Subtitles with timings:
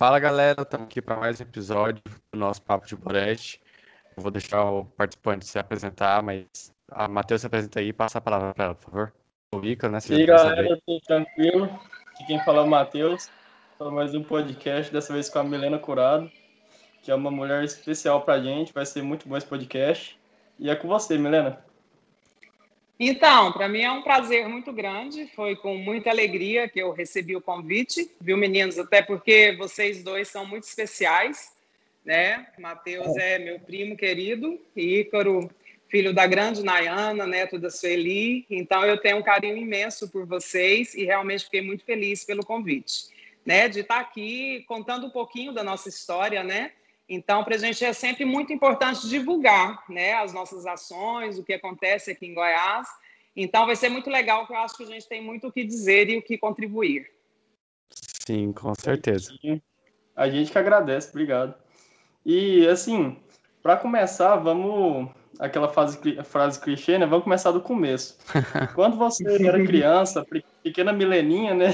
[0.00, 3.60] Fala galera, estamos aqui para mais um episódio do nosso Papo de Boreste.
[4.16, 6.46] Eu vou deixar o participante se apresentar, mas
[6.90, 9.12] a Matheus se apresenta aí e passa a palavra para ela, por favor.
[9.54, 9.98] O Ica, né?
[10.08, 11.64] E galera, tudo tranquilo?
[12.14, 13.28] Aqui quem fala é o Matheus.
[13.76, 16.32] Para mais um podcast, dessa vez com a Milena Curado,
[17.02, 18.72] que é uma mulher especial para a gente.
[18.72, 20.18] Vai ser muito bom esse podcast.
[20.58, 21.62] E é com você, Milena.
[23.02, 25.26] Então, para mim é um prazer muito grande.
[25.34, 28.78] Foi com muita alegria que eu recebi o convite, viu, meninos?
[28.78, 31.50] Até porque vocês dois são muito especiais,
[32.04, 32.46] né?
[32.58, 35.50] Matheus é meu primo querido, e Ícaro,
[35.88, 38.44] filho da grande Nayana, neto da Sueli.
[38.50, 43.08] Então, eu tenho um carinho imenso por vocês e realmente fiquei muito feliz pelo convite,
[43.46, 43.66] né?
[43.66, 46.72] De estar aqui contando um pouquinho da nossa história, né?
[47.12, 51.52] Então, para a gente é sempre muito importante divulgar né, as nossas ações, o que
[51.52, 52.86] acontece aqui em Goiás.
[53.34, 55.64] Então, vai ser muito legal, porque eu acho que a gente tem muito o que
[55.64, 57.10] dizer e o que contribuir.
[57.90, 59.34] Sim, com certeza.
[60.14, 61.56] A gente que agradece, obrigado.
[62.24, 63.16] E, assim,
[63.60, 65.10] para começar, vamos.
[65.38, 67.06] Aquela frase, frase clichê, né?
[67.06, 68.18] Vamos começar do começo.
[68.74, 70.24] Quando você era criança,
[70.62, 71.70] pequena mileninha, né?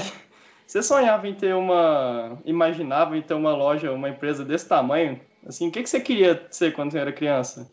[0.67, 2.41] Você sonhava em ter uma.
[2.43, 5.21] Imaginava em ter uma loja, uma empresa desse tamanho?
[5.45, 7.71] Assim, o que, que você queria ser quando você era criança?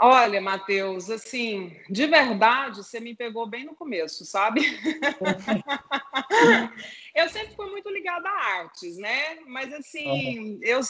[0.00, 4.62] Olha, Matheus, assim, de verdade, você me pegou bem no começo, sabe?
[7.14, 9.40] eu sempre fui muito ligada a artes, né?
[9.48, 10.80] Mas, assim, eu,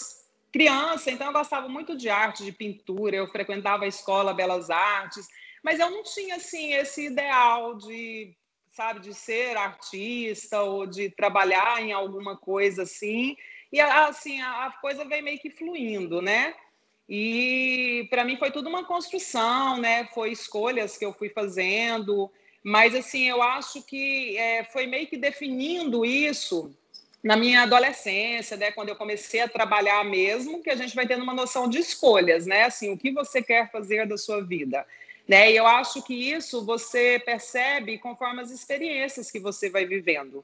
[0.53, 5.27] criança, então eu gostava muito de arte, de pintura, eu frequentava a escola Belas Artes,
[5.65, 8.37] mas eu não tinha, assim, esse ideal de
[8.79, 13.37] sabe, de ser artista ou de trabalhar em alguma coisa assim.
[13.73, 16.55] E assim, a, coisa vem meio que fluindo, né?
[17.09, 20.07] E para mim foi tudo uma construção, né?
[20.15, 22.31] Foi escolhas que eu fui fazendo,
[22.63, 26.71] mas assim, eu acho que é, foi meio que definindo isso
[27.21, 31.25] na minha adolescência, né, quando eu comecei a trabalhar mesmo, que a gente vai tendo
[31.25, 34.87] uma noção de escolhas, né, assim, o que você quer fazer da sua vida.
[35.29, 35.53] Né?
[35.53, 40.43] E eu acho que isso você percebe conforme as experiências que você vai vivendo.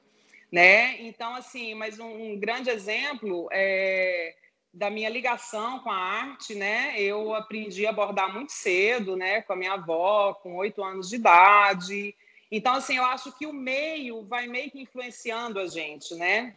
[0.51, 1.01] Né?
[1.01, 4.35] Então, assim, mas um, um grande exemplo é
[4.71, 7.01] da minha ligação com a arte, né?
[7.01, 9.41] Eu aprendi a bordar muito cedo, né?
[9.41, 12.13] Com a minha avó, com oito anos de idade.
[12.51, 16.53] Então, assim, eu acho que o meio vai meio que influenciando a gente, né?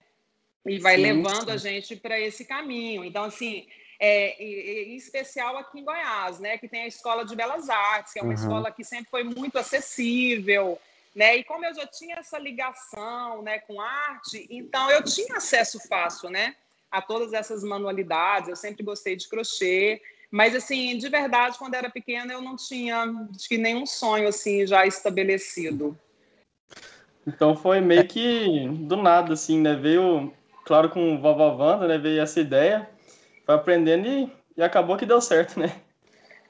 [0.67, 1.51] E vai sim, levando sim.
[1.53, 3.05] a gente para esse caminho.
[3.05, 3.69] Então, assim,
[3.99, 8.19] é, em especial aqui em Goiás, né, que tem a Escola de Belas Artes, que
[8.19, 8.39] é uma uhum.
[8.39, 10.79] escola que sempre foi muito acessível,
[11.15, 15.81] né, e como eu já tinha essa ligação, né, com arte, então eu tinha acesso
[15.89, 16.55] fácil, né,
[16.91, 20.01] a todas essas manualidades, eu sempre gostei de crochê,
[20.31, 23.05] mas assim, de verdade, quando era pequena, eu não tinha
[23.49, 25.99] que nenhum sonho assim já estabelecido.
[27.27, 29.75] Então foi meio que do nada, assim, né?
[29.75, 30.33] Veio,
[30.65, 31.99] claro, com vovó Wanda, né?
[31.99, 32.89] Veio essa ideia
[33.49, 35.81] foi aprendendo e, e acabou que deu certo, né?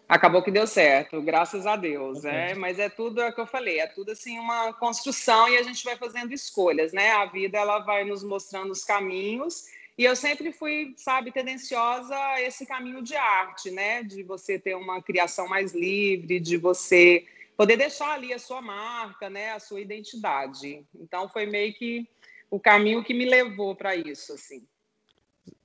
[0.08, 3.46] Acabou que deu certo, graças a Deus, é, mas é tudo é o que eu
[3.46, 7.12] falei, é tudo assim uma construção e a gente vai fazendo escolhas, né?
[7.12, 9.66] A vida ela vai nos mostrando os caminhos
[9.96, 14.02] e eu sempre fui, sabe, tendenciosa a esse caminho de arte, né?
[14.02, 17.24] De você ter uma criação mais livre, de você
[17.56, 19.52] poder deixar ali a sua marca, né?
[19.52, 20.84] A sua identidade.
[20.96, 22.08] Então foi meio que
[22.50, 24.66] o caminho que me levou para isso, assim.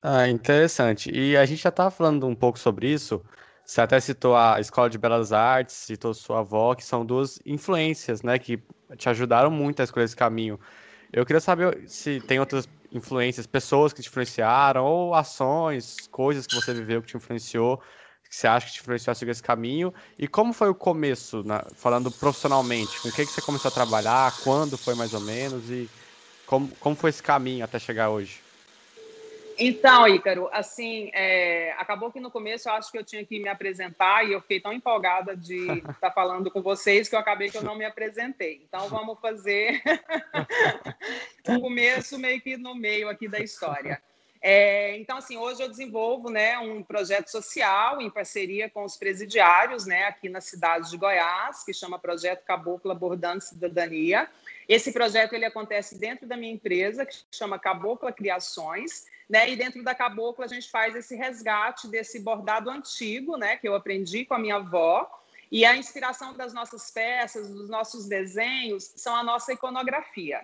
[0.06, 1.10] Ah, interessante.
[1.12, 3.24] E a gente já estava falando um pouco sobre isso.
[3.66, 8.22] Você até citou a Escola de Belas Artes, citou sua avó, que são duas influências,
[8.22, 8.62] né, que
[8.98, 10.60] te ajudaram muito a escolher esse caminho.
[11.12, 16.54] Eu queria saber se tem outras influências, pessoas que te influenciaram, ou ações, coisas que
[16.54, 17.78] você viveu que te influenciou,
[18.30, 19.94] que você acha que te influenciou a seguir esse caminho.
[20.18, 23.02] E como foi o começo, na, falando profissionalmente?
[23.02, 24.38] Com o que, que você começou a trabalhar?
[24.40, 25.70] Quando foi mais ou menos?
[25.72, 25.92] E
[26.46, 28.44] como, como foi esse caminho até chegar hoje?
[29.58, 33.50] Então, Ícaro, assim, é, acabou que no começo eu acho que eu tinha que me
[33.50, 37.50] apresentar e eu fiquei tão empolgada de estar tá falando com vocês que eu acabei
[37.50, 38.62] que eu não me apresentei.
[38.68, 39.82] Então, vamos fazer
[41.48, 44.02] o começo meio que no meio aqui da história.
[44.46, 49.86] É, então, assim, hoje eu desenvolvo né, um projeto social em parceria com os presidiários
[49.86, 54.30] né, aqui na cidade de Goiás, que chama Projeto Caboclo Abordando Cidadania.
[54.68, 59.50] Esse projeto ele acontece dentro da minha empresa, que chama Cabocla Criações, né?
[59.50, 63.58] E dentro da cabocla a gente faz esse resgate desse bordado antigo, né?
[63.58, 65.10] Que eu aprendi com a minha avó.
[65.52, 70.42] E a inspiração das nossas peças, dos nossos desenhos, são a nossa iconografia,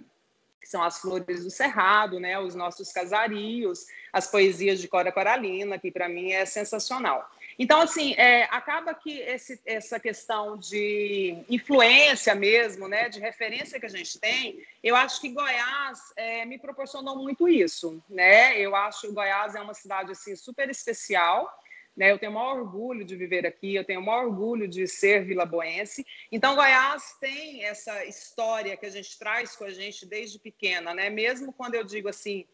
[0.63, 2.37] são as flores do cerrado, né?
[2.39, 7.27] Os nossos casarios, as poesias de Cora Coralina, que para mim é sensacional.
[7.61, 13.85] Então, assim, é, acaba que esse, essa questão de influência mesmo, né, de referência que
[13.85, 18.57] a gente tem, eu acho que Goiás é, me proporcionou muito isso, né?
[18.57, 21.53] Eu acho que Goiás é uma cidade, assim, super especial,
[21.97, 22.09] né?
[22.09, 25.25] Eu tenho o maior orgulho de viver aqui, eu tenho o maior orgulho de ser
[25.25, 26.07] vilaboense.
[26.31, 31.09] Então, Goiás tem essa história que a gente traz com a gente desde pequena, né?
[31.09, 32.45] Mesmo quando eu digo assim,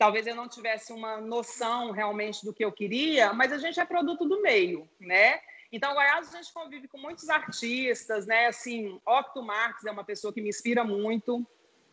[0.00, 3.84] talvez eu não tivesse uma noção realmente do que eu queria, mas a gente é
[3.84, 5.38] produto do meio, né?
[5.70, 8.46] Então, Goiás, a gente convive com muitos artistas, né?
[8.46, 11.46] Assim, Octo Marques é uma pessoa que me inspira muito.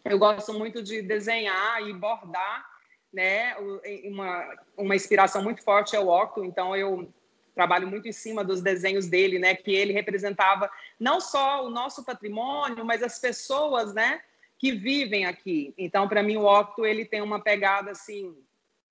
[0.06, 2.65] Eu gosto muito de desenhar e bordar,
[3.12, 3.54] né?
[4.06, 7.13] Uma, uma inspiração muito forte é o Octo, então eu
[7.54, 9.54] trabalho muito em cima dos desenhos dele, né?
[9.54, 14.21] Que ele representava não só o nosso patrimônio, mas as pessoas, né?
[14.57, 15.74] Que vivem aqui.
[15.77, 18.36] Então, para mim, o Octo ele tem uma pegada assim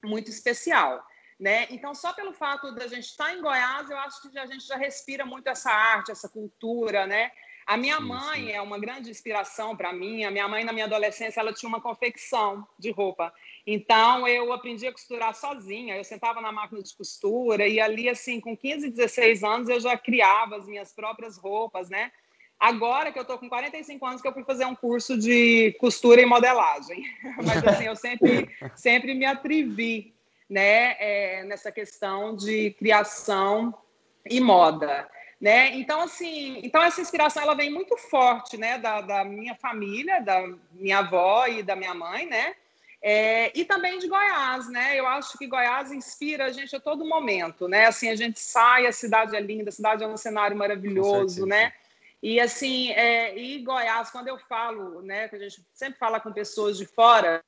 [0.04, 1.04] muito especial.
[1.38, 1.66] Né?
[1.70, 4.76] Então, só pelo fato da gente estar em Goiás, eu acho que a gente já
[4.76, 7.30] respira muito essa arte, essa cultura, né?
[7.66, 10.22] A minha mãe é uma grande inspiração para mim.
[10.22, 13.34] A minha mãe, na minha adolescência, ela tinha uma confecção de roupa.
[13.66, 15.96] Então, eu aprendi a costurar sozinha.
[15.96, 19.98] Eu sentava na máquina de costura e ali, assim, com 15, 16 anos, eu já
[19.98, 22.12] criava as minhas próprias roupas, né?
[22.58, 26.22] Agora que eu estou com 45 anos, que eu fui fazer um curso de costura
[26.22, 27.04] e modelagem.
[27.44, 30.14] Mas assim, eu sempre, sempre me atrevi
[30.48, 33.74] né, é, nessa questão de criação
[34.28, 35.08] e moda.
[35.38, 35.76] Né?
[35.76, 40.48] Então, assim, então essa inspiração ela vem muito forte né, da, da minha família, da
[40.72, 42.54] minha avó e da minha mãe, né?
[43.02, 44.98] É, e também de Goiás, né?
[44.98, 47.86] Eu acho que Goiás inspira a gente a todo momento, né?
[47.86, 51.72] Assim, a gente sai, a cidade é linda, a cidade é um cenário maravilhoso, né?
[52.22, 56.32] E assim, é, e Goiás, quando eu falo, né, que a gente sempre fala com
[56.32, 57.42] pessoas de fora,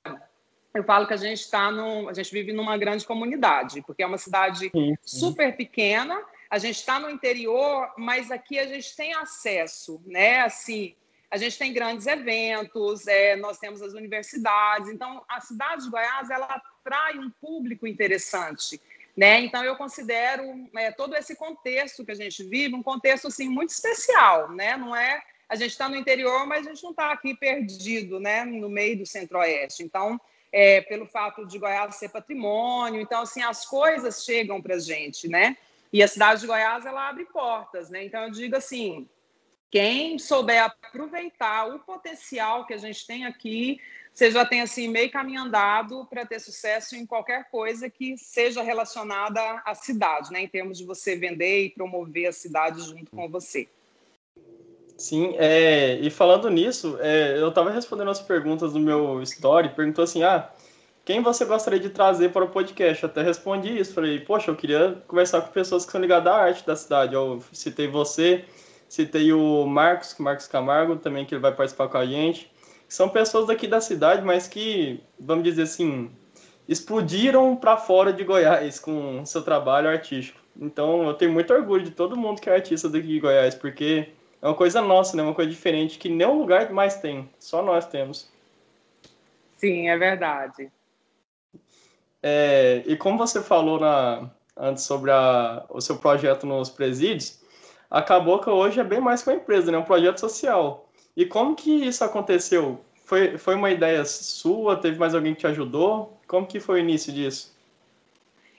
[0.74, 4.18] eu falo que a gente está a gente vive numa grande comunidade, porque é uma
[4.18, 5.18] cidade sim, sim.
[5.18, 6.22] super pequena.
[6.50, 10.40] A gente está no interior, mas aqui a gente tem acesso, né?
[10.40, 10.94] Assim,
[11.30, 14.88] a gente tem grandes eventos, é, nós temos as universidades.
[14.88, 18.80] Então, a cidade de Goiás ela atrai um público interessante.
[19.18, 19.40] Né?
[19.40, 20.44] Então, eu considero
[20.76, 24.52] é, todo esse contexto que a gente vive um contexto assim, muito especial.
[24.52, 24.76] Né?
[24.76, 28.44] Não é a gente está no interior, mas a gente não está aqui perdido né?
[28.44, 29.82] no meio do centro-oeste.
[29.82, 30.20] Então,
[30.52, 35.26] é, pelo fato de Goiás ser patrimônio, então assim as coisas chegam para a gente,
[35.26, 35.56] né?
[35.92, 38.04] E a cidade de Goiás ela abre portas, né?
[38.04, 39.08] Então eu digo assim,
[39.70, 43.80] quem souber aproveitar o potencial que a gente tem aqui,
[44.18, 48.60] você já tem assim meio caminho andado para ter sucesso em qualquer coisa que seja
[48.64, 50.42] relacionada à cidade, né?
[50.42, 53.68] Em termos de você vender e promover a cidade junto com você.
[54.96, 60.02] Sim, é, e falando nisso, é, eu estava respondendo as perguntas do meu story, perguntou
[60.02, 60.50] assim, ah,
[61.04, 63.04] quem você gostaria de trazer para o podcast?
[63.04, 66.36] Eu até respondi isso, falei, poxa, eu queria conversar com pessoas que são ligadas à
[66.36, 67.14] arte da cidade.
[67.14, 68.44] Eu citei você,
[68.88, 72.50] citei o Marcos, Marcos Camargo, também que ele vai participar com a gente
[72.88, 76.10] são pessoas daqui da cidade, mas que, vamos dizer assim,
[76.66, 80.40] explodiram para fora de Goiás com seu trabalho artístico.
[80.58, 84.08] Então, eu tenho muito orgulho de todo mundo que é artista daqui de Goiás, porque
[84.40, 85.22] é uma coisa nossa, né?
[85.22, 88.28] Uma coisa diferente que nenhum lugar mais tem, só nós temos.
[89.56, 90.72] Sim, é verdade.
[92.22, 97.40] É, e como você falou na, antes sobre a, o seu projeto nos presídios,
[97.90, 99.78] acabou que hoje é bem mais que uma empresa, né?
[99.78, 100.87] Um projeto social.
[101.18, 102.80] E como que isso aconteceu?
[103.04, 104.76] Foi, foi uma ideia sua?
[104.76, 106.16] Teve mais alguém que te ajudou?
[106.28, 107.52] Como que foi o início disso?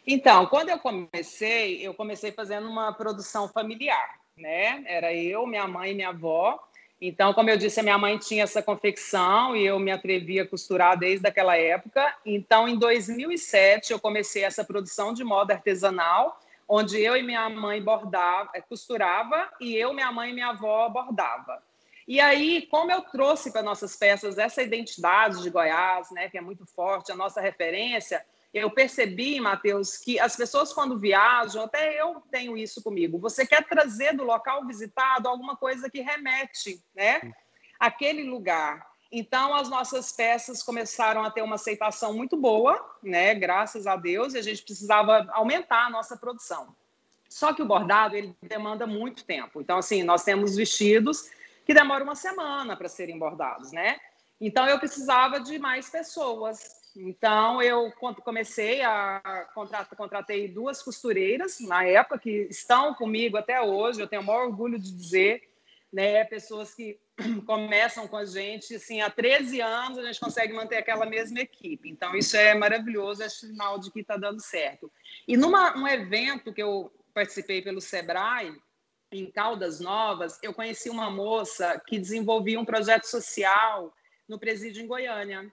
[0.05, 4.83] Então, quando eu comecei, eu comecei fazendo uma produção familiar, né?
[4.85, 6.59] Era eu, minha mãe e minha avó.
[6.99, 10.45] Então, como eu disse, a minha mãe tinha essa confecção e eu me atrevi a
[10.45, 12.13] costurar desde aquela época.
[12.25, 16.37] Então, em 2007, eu comecei essa produção de moda artesanal,
[16.67, 21.68] onde eu e minha mãe bordava, costurava e eu, minha mãe e minha avó bordava.
[22.09, 26.41] E aí, como eu trouxe para nossas peças essa identidade de Goiás, né, que é
[26.41, 32.19] muito forte, a nossa referência, eu percebi, Matheus, que as pessoas quando viajam, até eu
[32.31, 37.21] tenho isso comigo, você quer trazer do local visitado alguma coisa que remete, né,
[37.79, 38.83] aquele lugar.
[39.11, 44.33] Então, as nossas peças começaram a ter uma aceitação muito boa, né, graças a Deus,
[44.33, 46.75] e a gente precisava aumentar a nossa produção.
[47.29, 49.61] Só que o bordado, ele demanda muito tempo.
[49.61, 51.29] Então, assim, nós temos vestidos
[51.69, 53.99] que demora uma semana para serem bordados, né?
[54.41, 56.57] Então eu precisava de mais pessoas.
[56.97, 57.91] Então eu
[58.23, 64.01] comecei a contratar, contratei duas costureiras na época que estão comigo até hoje.
[64.01, 65.43] Eu tenho o maior orgulho de dizer,
[65.93, 66.23] né?
[66.23, 66.99] Pessoas que
[67.45, 71.87] começam com a gente, assim, há 13 anos a gente consegue manter aquela mesma equipe.
[71.87, 74.91] Então, isso é maravilhoso, é sinal de que está dando certo.
[75.27, 78.59] E num um evento que eu participei pelo Sebrae,
[79.11, 83.93] em Caldas Novas, eu conheci uma moça que desenvolvia um projeto social
[84.27, 85.51] no presídio em Goiânia.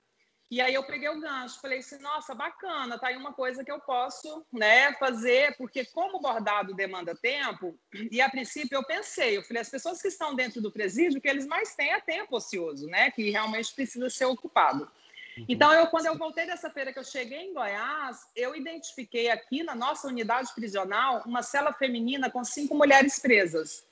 [0.48, 3.72] E aí eu peguei o gancho, falei assim, nossa, bacana, tá aí uma coisa que
[3.72, 7.76] eu posso, né, fazer, porque como bordado demanda tempo,
[8.12, 11.28] e a princípio eu pensei, eu falei, as pessoas que estão dentro do presídio, que
[11.28, 14.88] eles mais têm é tempo ocioso, né, que realmente precisa ser ocupado.
[15.36, 15.44] Uhum.
[15.48, 19.62] Então, eu, quando eu voltei dessa feira que eu cheguei em Goiás, eu identifiquei aqui
[19.62, 23.86] na nossa unidade prisional uma cela feminina com cinco mulheres presas.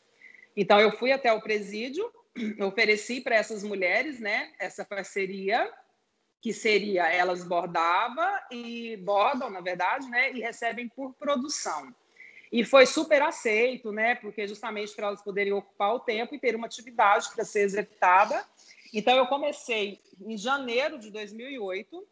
[0.56, 2.10] Então, eu fui até o presídio,
[2.60, 5.70] ofereci para essas mulheres, né, essa parceria,
[6.40, 11.94] que seria elas bordavam e bordam, na verdade, né, e recebem por produção.
[12.52, 16.54] E foi super aceito, né, porque justamente para elas poderem ocupar o tempo e ter
[16.54, 18.44] uma atividade para ser executada.
[18.96, 22.06] Então eu comecei em janeiro de 2008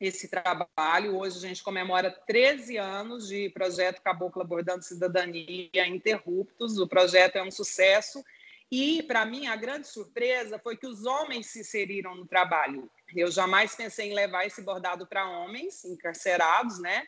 [0.00, 1.16] esse trabalho.
[1.16, 6.80] Hoje a gente comemora 13 anos de projeto Cabocla Bordando Cidadania Interruptos.
[6.80, 8.24] O projeto é um sucesso
[8.68, 12.90] e, para mim, a grande surpresa foi que os homens se inseriram no trabalho.
[13.14, 17.06] Eu jamais pensei em levar esse bordado para homens encarcerados, né?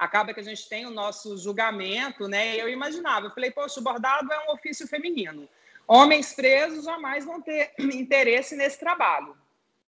[0.00, 2.56] Acaba que a gente tem o nosso julgamento, né?
[2.56, 5.46] Eu imaginava, eu falei, poxa, o bordado é um ofício feminino.
[5.86, 9.36] Homens presos jamais vão ter interesse nesse trabalho,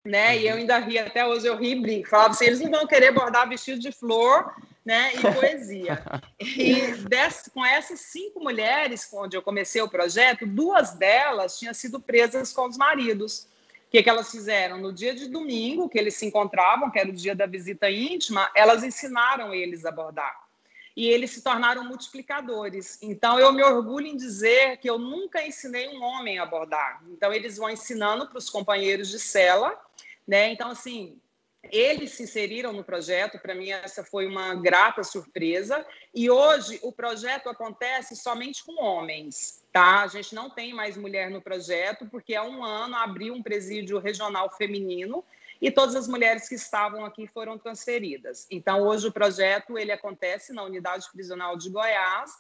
[0.06, 0.38] né?
[0.38, 2.08] E eu ainda ri, até hoje eu ri e brinco.
[2.08, 5.14] Falava assim, eles não vão querer bordar vestido de flor, né?
[5.14, 6.02] E poesia.
[6.40, 12.00] E desse, com essas cinco mulheres, onde eu comecei o projeto, duas delas tinham sido
[12.00, 13.46] presas com os maridos.
[13.88, 14.78] O que, que elas fizeram?
[14.78, 18.52] No dia de domingo, que eles se encontravam, que era o dia da visita íntima,
[18.54, 20.46] elas ensinaram eles a bordar.
[20.94, 23.02] E eles se tornaram multiplicadores.
[23.02, 27.02] Então, eu me orgulho em dizer que eu nunca ensinei um homem a bordar.
[27.10, 29.80] Então, eles vão ensinando para os companheiros de cela,
[30.28, 30.52] né?
[30.52, 31.18] Então, assim,
[31.72, 35.86] eles se inseriram no projeto, para mim essa foi uma grata surpresa.
[36.14, 40.04] E hoje o projeto acontece somente com homens, tá?
[40.04, 44.00] A gente não tem mais mulher no projeto, porque há um ano abriu um presídio
[44.00, 45.24] regional feminino
[45.62, 48.46] e todas as mulheres que estavam aqui foram transferidas.
[48.52, 52.32] Então hoje o projeto ele acontece na unidade prisional de Goiás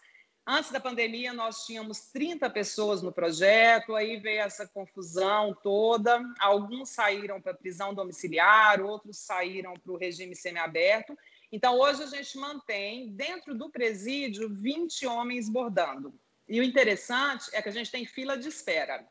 [0.49, 6.23] Antes da pandemia, nós tínhamos 30 pessoas no projeto, aí veio essa confusão toda.
[6.39, 11.17] Alguns saíram para prisão domiciliar, outros saíram para o regime semiaberto.
[11.51, 16.17] Então, hoje a gente mantém, dentro do presídio, 20 homens bordando.
[16.47, 19.05] E o interessante é que a gente tem fila de espera,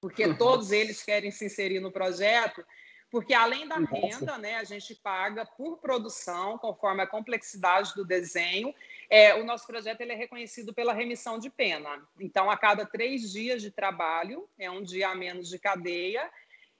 [0.00, 2.66] porque todos eles querem se inserir no projeto,
[3.08, 8.74] porque além da renda, né, a gente paga por produção, conforme a complexidade do desenho,
[9.12, 12.02] é, o nosso projeto ele é reconhecido pela remissão de pena.
[12.18, 16.30] Então, a cada três dias de trabalho, é um dia a menos de cadeia.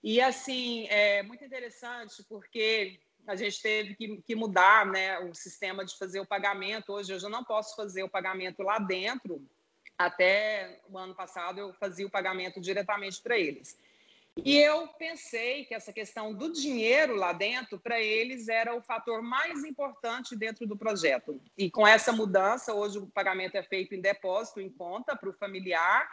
[0.02, 5.84] E, assim, é muito interessante porque a gente teve que, que, mudar né, o sistema
[5.84, 6.94] de fazer o pagamento.
[6.94, 9.46] Hoje, eu já não posso fazer o pagamento lá dentro.
[9.98, 13.78] Até o ano passado, eu fazia o pagamento diretamente para eles.
[14.36, 19.22] E eu pensei que essa questão do dinheiro lá dentro, para eles, era o fator
[19.22, 21.38] mais importante dentro do projeto.
[21.56, 25.34] E com essa mudança, hoje o pagamento é feito em depósito, em conta, para o
[25.34, 26.08] familiar.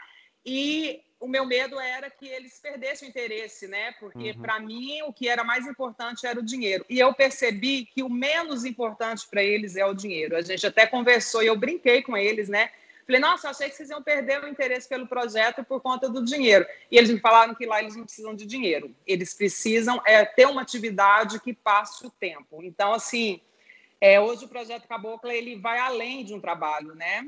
[0.46, 3.94] E o meu medo era que eles perdessem o interesse, né?
[4.00, 4.42] Porque uhum.
[4.42, 6.86] para mim o que era mais importante era o dinheiro.
[6.90, 10.36] E eu percebi que o menos importante para eles é o dinheiro.
[10.36, 12.70] A gente até conversou e eu brinquei com eles, né?
[13.10, 16.64] Falei, nossa, achei que vocês iam perder o interesse pelo projeto por conta do dinheiro.
[16.92, 18.96] E eles me falaram que lá eles não precisam de dinheiro.
[19.04, 22.62] Eles precisam é, ter uma atividade que passe o tempo.
[22.62, 23.42] Então, assim,
[24.00, 27.26] é, hoje o projeto Cabocla ele vai além de um trabalho, né?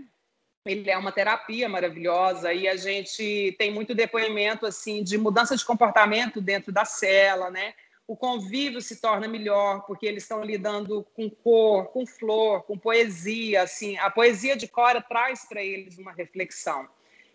[0.67, 5.65] Ele é uma terapia maravilhosa e a gente tem muito depoimento assim de mudança de
[5.65, 7.73] comportamento dentro da cela, né?
[8.07, 13.63] O convívio se torna melhor, porque eles estão lidando com cor, com flor, com poesia.
[13.63, 16.87] Assim, a poesia de Cora traz para eles uma reflexão.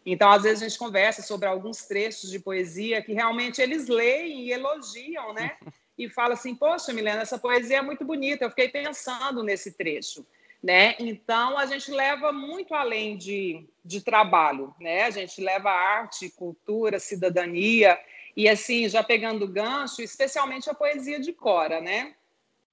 [0.05, 4.43] Então, às vezes, a gente conversa sobre alguns trechos de poesia que realmente eles leem
[4.43, 5.57] e elogiam, né?
[5.99, 10.27] E fala assim: Poxa, Milena, essa poesia é muito bonita, eu fiquei pensando nesse trecho.
[10.63, 10.95] Né?
[10.99, 15.05] Então, a gente leva muito além de, de trabalho, né?
[15.05, 17.99] A gente leva arte, cultura, cidadania
[18.37, 22.15] e assim, já pegando o gancho, especialmente a poesia de Cora, né?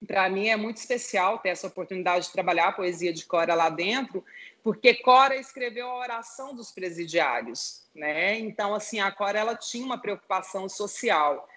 [0.05, 3.70] Para mim é muito especial ter essa oportunidade de trabalhar a poesia de Cora lá
[3.70, 4.24] dentro,
[4.62, 8.38] porque Cora escreveu a oração dos presidiários, né?
[8.39, 11.48] Então, assim, a Cora ela tinha uma preocupação social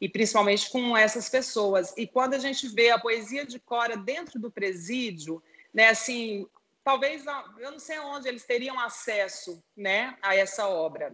[0.00, 1.92] e principalmente com essas pessoas.
[1.96, 5.42] E quando a gente vê a poesia de Cora dentro do presídio,
[5.74, 6.46] né, assim,
[6.84, 7.24] talvez
[7.58, 11.12] eu não sei onde eles teriam acesso, né, a essa obra.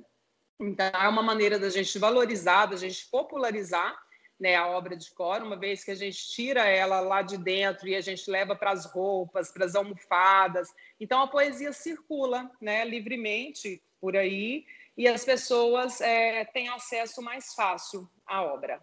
[0.63, 4.01] Então, é uma maneira da gente valorizar, da gente popularizar
[4.39, 7.89] né, a obra de cor, uma vez que a gente tira ela lá de dentro
[7.89, 10.69] e a gente leva para as roupas, para as almofadas.
[11.01, 14.65] Então a poesia circula né, livremente por aí
[14.97, 18.81] e as pessoas é, têm acesso mais fácil à obra.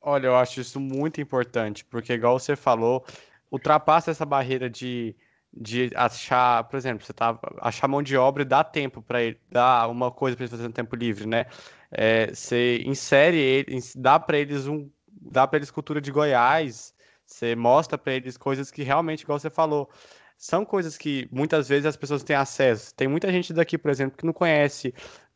[0.00, 3.04] Olha, eu acho isso muito importante, porque igual você falou,
[3.50, 5.16] ultrapassa essa barreira de
[5.56, 9.38] de achar, por exemplo, você tá achar mão de obra e dá tempo para ele,
[9.50, 11.46] dá uma coisa para ele fazer no tempo livre, né?
[11.90, 16.92] É, você insere ele, dá para eles um, dá para eles cultura de Goiás,
[17.24, 19.88] você mostra para eles coisas que realmente, igual você falou,
[20.36, 22.94] são coisas que muitas vezes as pessoas têm acesso.
[22.94, 24.92] Tem muita gente daqui, por exemplo, que não conhece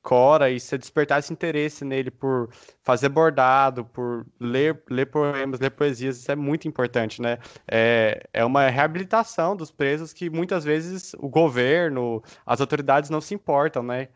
[0.09, 2.49] Cora e se despertar esse interesse nele por
[2.83, 7.37] fazer bordado, por ler, ler poemas, ler poesias, isso é muito importante, né?
[7.71, 13.35] É, é uma reabilitação dos presos que muitas vezes o governo, as autoridades não se
[13.35, 14.09] importam, né?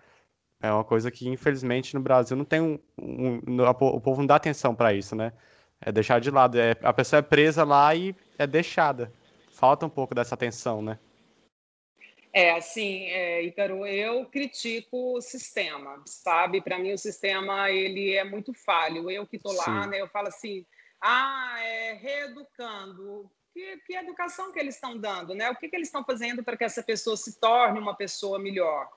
[0.63, 2.79] É uma coisa que, infelizmente, no Brasil não tem um.
[2.99, 5.31] um, o povo não dá atenção para isso, né?
[5.79, 6.59] É deixar de lado.
[6.59, 9.13] É, a pessoa é presa lá e é deixada.
[9.53, 10.99] Falta um pouco dessa atenção, né?
[12.33, 16.63] É, assim, é, Ícaro, eu critico o sistema, sabe?
[16.63, 19.11] Para mim o sistema ele é muito falho.
[19.11, 20.01] Eu que estou lá, né?
[20.01, 20.65] Eu falo assim,
[20.99, 23.31] ah, é reeducando.
[23.53, 25.51] Que, que educação que eles estão dando, né?
[25.51, 28.91] O que, que eles estão fazendo para que essa pessoa se torne uma pessoa melhor,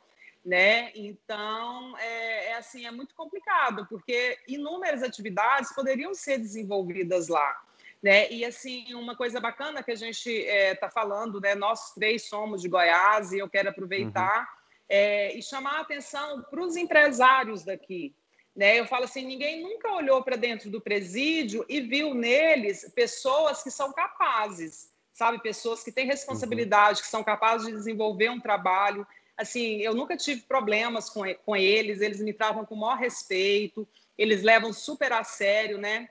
[0.45, 0.93] né?
[0.95, 7.61] Então, é, é assim, é muito complicado, porque inúmeras atividades poderiam ser desenvolvidas lá.
[8.05, 8.31] Né?
[8.31, 11.55] E assim, uma coisa bacana que a gente está é, tá falando, né?
[11.55, 14.45] nós três somos de Goiás e eu quero aproveitar uhum.
[14.87, 18.13] é, e chamar a atenção para os empresários daqui.
[18.55, 18.79] Né?
[18.79, 23.71] Eu falo assim, ninguém nunca olhou para dentro do presídio e viu neles pessoas que
[23.71, 25.41] são capazes, sabe?
[25.41, 27.05] Pessoas que têm responsabilidade, uhum.
[27.05, 29.07] que são capazes de desenvolver um trabalho.
[29.35, 33.87] Assim, eu nunca tive problemas com, com eles, eles me tratam com o maior respeito,
[34.15, 36.07] eles levam super a sério, né?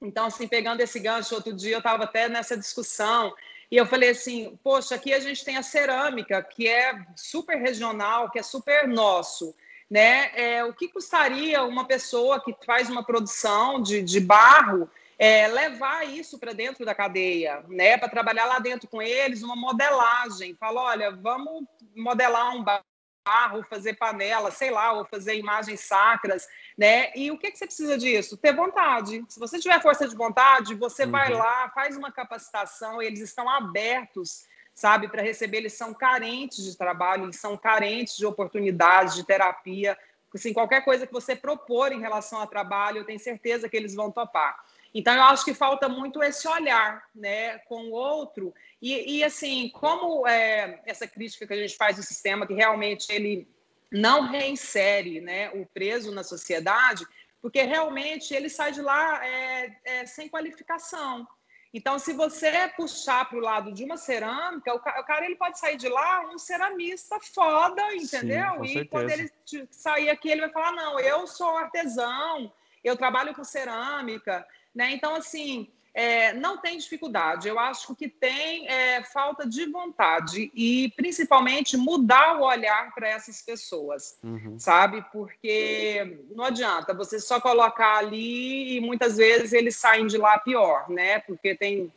[0.00, 3.34] Então, assim, pegando esse gancho, outro dia eu estava até nessa discussão
[3.70, 8.30] e eu falei assim: poxa, aqui a gente tem a cerâmica, que é super regional,
[8.30, 9.54] que é super nosso.
[9.90, 10.30] Né?
[10.34, 16.06] É, o que custaria uma pessoa que faz uma produção de, de barro é, levar
[16.06, 17.98] isso para dentro da cadeia, né?
[17.98, 20.54] Para trabalhar lá dentro com eles, uma modelagem.
[20.54, 22.84] Fala, olha, vamos modelar um barro
[23.24, 27.12] barro, fazer panela, sei lá, ou fazer imagens sacras, né?
[27.14, 28.36] E o que, que você precisa disso?
[28.36, 29.24] Ter vontade.
[29.28, 31.10] Se você tiver força de vontade, você uhum.
[31.10, 35.58] vai lá, faz uma capacitação, eles estão abertos, sabe, para receber.
[35.58, 39.96] Eles são carentes de trabalho, eles são carentes de oportunidades, de terapia.
[40.34, 43.94] Assim, qualquer coisa que você propor em relação ao trabalho, eu tenho certeza que eles
[43.94, 44.58] vão topar.
[44.92, 48.52] Então, eu acho que falta muito esse olhar né, com o outro.
[48.82, 53.10] E, e assim, como é, essa crítica que a gente faz do sistema, que realmente
[53.12, 53.48] ele
[53.90, 57.06] não reinsere né, o preso na sociedade,
[57.40, 61.26] porque realmente ele sai de lá é, é, sem qualificação.
[61.72, 65.76] Então, se você puxar para o lado de uma cerâmica, o cara ele pode sair
[65.76, 68.64] de lá um ceramista foda, entendeu?
[68.64, 69.30] Sim, e quando ele
[69.70, 74.44] sair aqui, ele vai falar: não, eu sou artesão, eu trabalho com cerâmica.
[74.74, 74.92] Né?
[74.92, 77.48] Então, assim, é, não tem dificuldade.
[77.48, 83.42] Eu acho que tem é, falta de vontade e, principalmente, mudar o olhar para essas
[83.42, 84.58] pessoas, uhum.
[84.58, 85.04] sabe?
[85.12, 90.88] Porque não adianta você só colocar ali e muitas vezes eles saem de lá pior,
[90.88, 91.18] né?
[91.20, 91.92] Porque tem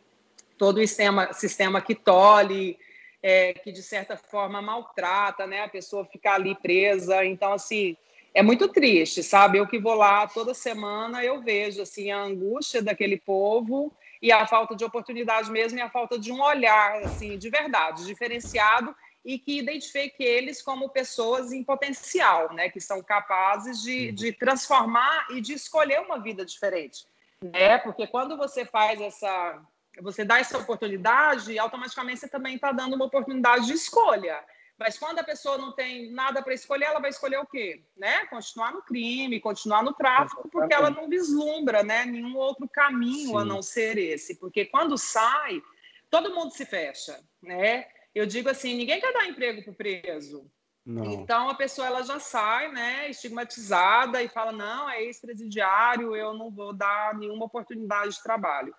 [0.57, 2.77] todo o sistema, sistema que tolhe,
[3.21, 5.62] é, que de certa forma maltrata, né?
[5.62, 7.23] A pessoa ficar ali presa.
[7.23, 7.95] Então, assim
[8.34, 9.60] é muito triste, sabe?
[9.60, 14.48] Eu que vou lá toda semana, eu vejo assim a angústia daquele povo e a
[14.48, 19.38] falta de oportunidade mesmo e a falta de um olhar assim de verdade, diferenciado e
[19.38, 22.69] que identifique eles como pessoas em potencial, né?
[22.69, 27.06] Que são capazes de, de transformar e de escolher uma vida diferente,
[27.41, 27.78] né?
[27.78, 29.62] Porque quando você faz essa
[30.02, 34.43] você dá essa oportunidade, automaticamente você também está dando uma oportunidade de escolha.
[34.77, 37.83] Mas quando a pessoa não tem nada para escolher, ela vai escolher o quê?
[37.95, 38.25] Né?
[38.25, 43.38] Continuar no crime, continuar no tráfico, porque ela não vislumbra né, nenhum outro caminho Sim.
[43.38, 44.36] a não ser esse.
[44.36, 45.62] Porque quando sai,
[46.09, 47.23] todo mundo se fecha.
[47.41, 47.86] Né?
[48.15, 50.49] Eu digo assim, ninguém quer dar emprego para o preso.
[50.86, 51.05] Não.
[51.05, 56.51] Então a pessoa ela já sai, né, estigmatizada e fala não, é ex-presidiário, eu não
[56.51, 58.75] vou dar nenhuma oportunidade de trabalho.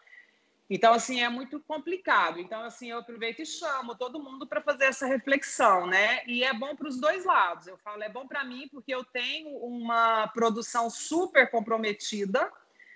[0.69, 2.41] Então, assim, é muito complicado.
[2.41, 6.23] Então, assim, eu aproveito e chamo todo mundo para fazer essa reflexão, né?
[6.27, 7.67] E é bom para os dois lados.
[7.67, 12.51] Eu falo, é bom para mim porque eu tenho uma produção super comprometida,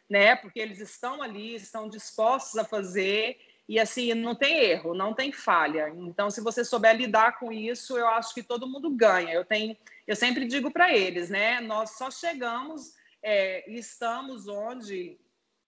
[0.09, 0.35] né?
[0.35, 3.39] Porque eles estão ali, estão dispostos a fazer.
[3.69, 5.91] E, assim, não tem erro, não tem falha.
[5.95, 9.35] Então, se você souber lidar com isso, eu acho que todo mundo ganha.
[9.35, 9.77] Eu tenho,
[10.07, 11.61] eu sempre digo para eles, né?
[11.61, 15.19] Nós só chegamos é, estamos onde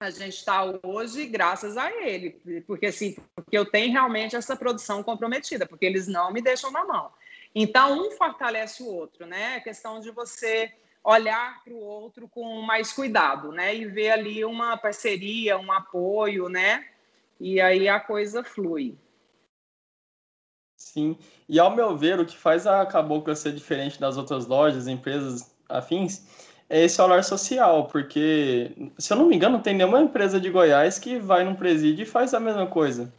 [0.01, 5.03] a gente está hoje graças a ele, porque assim, porque eu tenho realmente essa produção
[5.03, 7.13] comprometida, porque eles não me deixam na mão.
[7.55, 9.57] Então, um fortalece o outro, né?
[9.57, 10.73] A questão de você
[11.05, 13.75] olhar para o outro com mais cuidado, né?
[13.75, 16.89] E ver ali uma parceria, um apoio, né?
[17.39, 18.97] E aí a coisa flui.
[20.79, 21.19] Sim.
[21.47, 25.55] E ao meu ver, o que faz a Cabocla ser diferente das outras lojas, empresas
[25.69, 30.41] afins, é esse olhar social, porque, se eu não me engano, não tem nenhuma empresa
[30.41, 33.13] de Goiás que vai num presídio e faz a mesma coisa.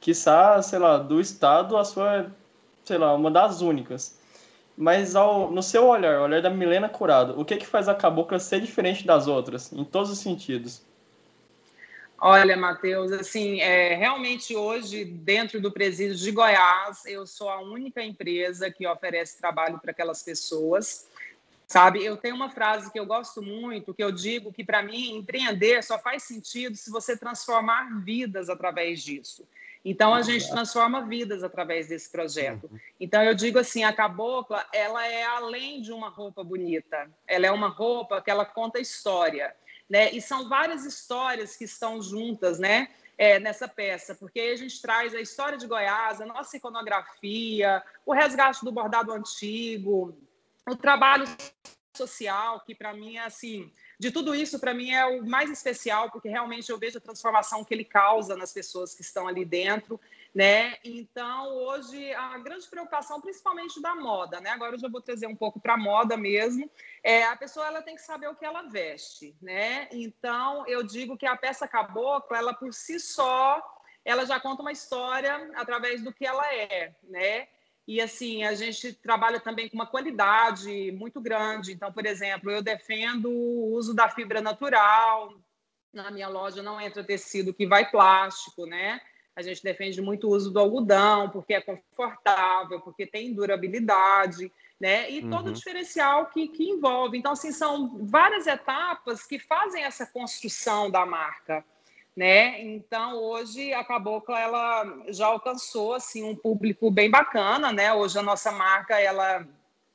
[0.00, 2.30] Que sei lá, do estado, a sua,
[2.84, 4.16] sei lá, uma das únicas.
[4.76, 7.94] Mas ao, no seu olhar, o olhar da Milena Curado, o que que faz a
[7.94, 10.82] Cabocla ser diferente das outras, em todos os sentidos?
[12.24, 18.00] Olha, Matheus, assim, é, realmente hoje, dentro do presídio de Goiás, eu sou a única
[18.00, 21.08] empresa que oferece trabalho para aquelas pessoas.
[21.66, 25.16] Sabe, eu tenho uma frase que eu gosto muito, que eu digo que para mim
[25.16, 29.46] empreender só faz sentido se você transformar vidas através disso.
[29.84, 32.68] Então a gente transforma vidas através desse projeto.
[32.70, 32.78] Uhum.
[33.00, 37.10] Então eu digo assim, a cabocla, ela é além de uma roupa bonita.
[37.26, 39.54] Ela é uma roupa que ela conta história,
[39.90, 40.12] né?
[40.12, 42.88] E são várias histórias que estão juntas, né?
[43.18, 48.12] É, nessa peça, porque a gente traz a história de Goiás, a nossa iconografia, o
[48.12, 50.16] resgate do bordado antigo,
[50.68, 51.24] o trabalho
[51.96, 56.10] social, que para mim é assim, de tudo isso, para mim é o mais especial,
[56.10, 60.00] porque realmente eu vejo a transformação que ele causa nas pessoas que estão ali dentro,
[60.34, 60.76] né?
[60.82, 64.50] Então, hoje, a grande preocupação, principalmente da moda, né?
[64.50, 66.70] Agora eu já vou trazer um pouco para a moda mesmo,
[67.02, 69.88] é a pessoa ela tem que saber o que ela veste, né?
[69.92, 73.62] Então, eu digo que a peça cabocla, ela por si só,
[74.04, 77.48] ela já conta uma história através do que ela é, né?
[77.86, 81.72] E assim, a gente trabalha também com uma qualidade muito grande.
[81.72, 85.34] Então, por exemplo, eu defendo o uso da fibra natural.
[85.92, 89.00] Na minha loja não entra tecido que vai plástico, né?
[89.34, 95.10] A gente defende muito o uso do algodão, porque é confortável, porque tem durabilidade, né?
[95.10, 95.52] E todo o uhum.
[95.52, 97.18] diferencial que, que envolve.
[97.18, 101.64] Então, assim, são várias etapas que fazem essa construção da marca
[102.16, 102.62] né?
[102.62, 107.92] Então hoje a Cabocla ela já alcançou assim um público bem bacana, né?
[107.92, 109.46] Hoje a nossa marca ela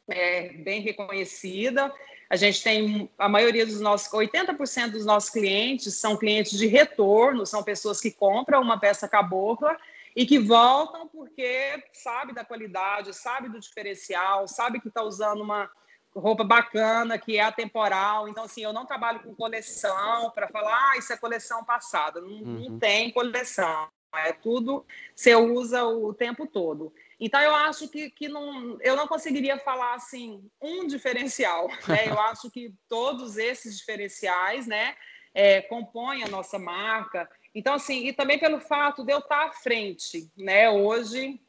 [0.09, 1.93] é bem reconhecida.
[2.29, 7.45] A gente tem a maioria dos nossos, 80% dos nossos clientes são clientes de retorno,
[7.45, 9.77] são pessoas que compram uma peça cabocla
[10.15, 15.69] e que voltam porque sabe da qualidade, sabe do diferencial, sabe que está usando uma,
[16.19, 18.27] roupa bacana, que é atemporal.
[18.27, 22.19] Então, assim, eu não trabalho com coleção para falar, ah, isso é coleção passada.
[22.21, 22.69] Não, uhum.
[22.69, 23.89] não tem coleção.
[24.15, 26.93] É tudo, você usa o tempo todo.
[27.19, 31.67] Então, eu acho que, que não, eu não conseguiria falar assim, um diferencial.
[31.87, 32.09] Né?
[32.09, 34.95] Eu acho que todos esses diferenciais né,
[35.33, 37.29] é, compõem a nossa marca.
[37.53, 40.31] Então, assim, e também pelo fato de eu estar à frente.
[40.37, 40.69] Né?
[40.69, 41.39] Hoje,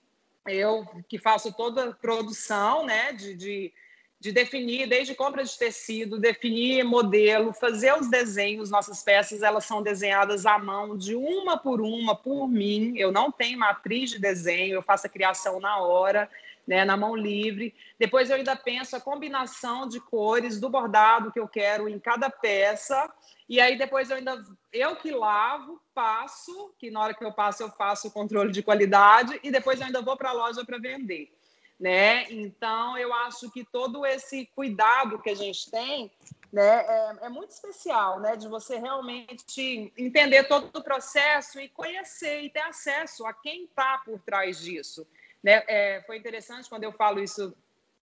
[0.47, 3.73] eu que faço toda a produção né, de, de
[4.21, 8.71] de definir, desde compra de tecido, definir modelo, fazer os desenhos.
[8.71, 12.95] Nossas peças elas são desenhadas à mão, de uma por uma, por mim.
[12.97, 16.29] Eu não tenho matriz de desenho, eu faço a criação na hora,
[16.67, 17.73] né, na mão livre.
[17.97, 22.29] Depois eu ainda penso a combinação de cores do bordado que eu quero em cada
[22.29, 23.09] peça.
[23.49, 27.63] E aí depois eu ainda eu que lavo, passo, que na hora que eu passo
[27.63, 30.77] eu faço o controle de qualidade e depois eu ainda vou para a loja para
[30.79, 31.38] vender
[31.79, 32.25] né?
[32.31, 36.11] Então, eu acho que todo esse cuidado que a gente tem
[36.53, 38.37] né, é, é, muito especial, né?
[38.37, 43.99] De você realmente entender todo o processo e conhecer e ter acesso a quem está
[44.05, 45.07] por trás disso.
[45.43, 45.63] Né?
[45.69, 47.55] É, foi interessante quando eu falo isso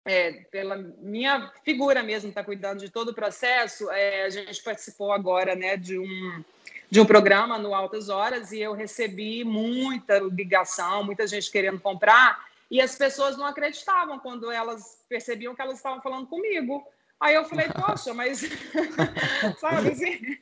[0.05, 3.91] é, pela minha figura mesmo, está cuidando de todo o processo.
[3.91, 6.43] É, a gente participou agora, né, de um
[6.91, 12.48] de um programa no Altas Horas e eu recebi muita ligação, muita gente querendo comprar
[12.69, 16.85] e as pessoas não acreditavam quando elas percebiam que elas estavam falando comigo.
[17.19, 18.41] Aí eu falei, poxa, mas
[19.59, 20.37] sabe assim,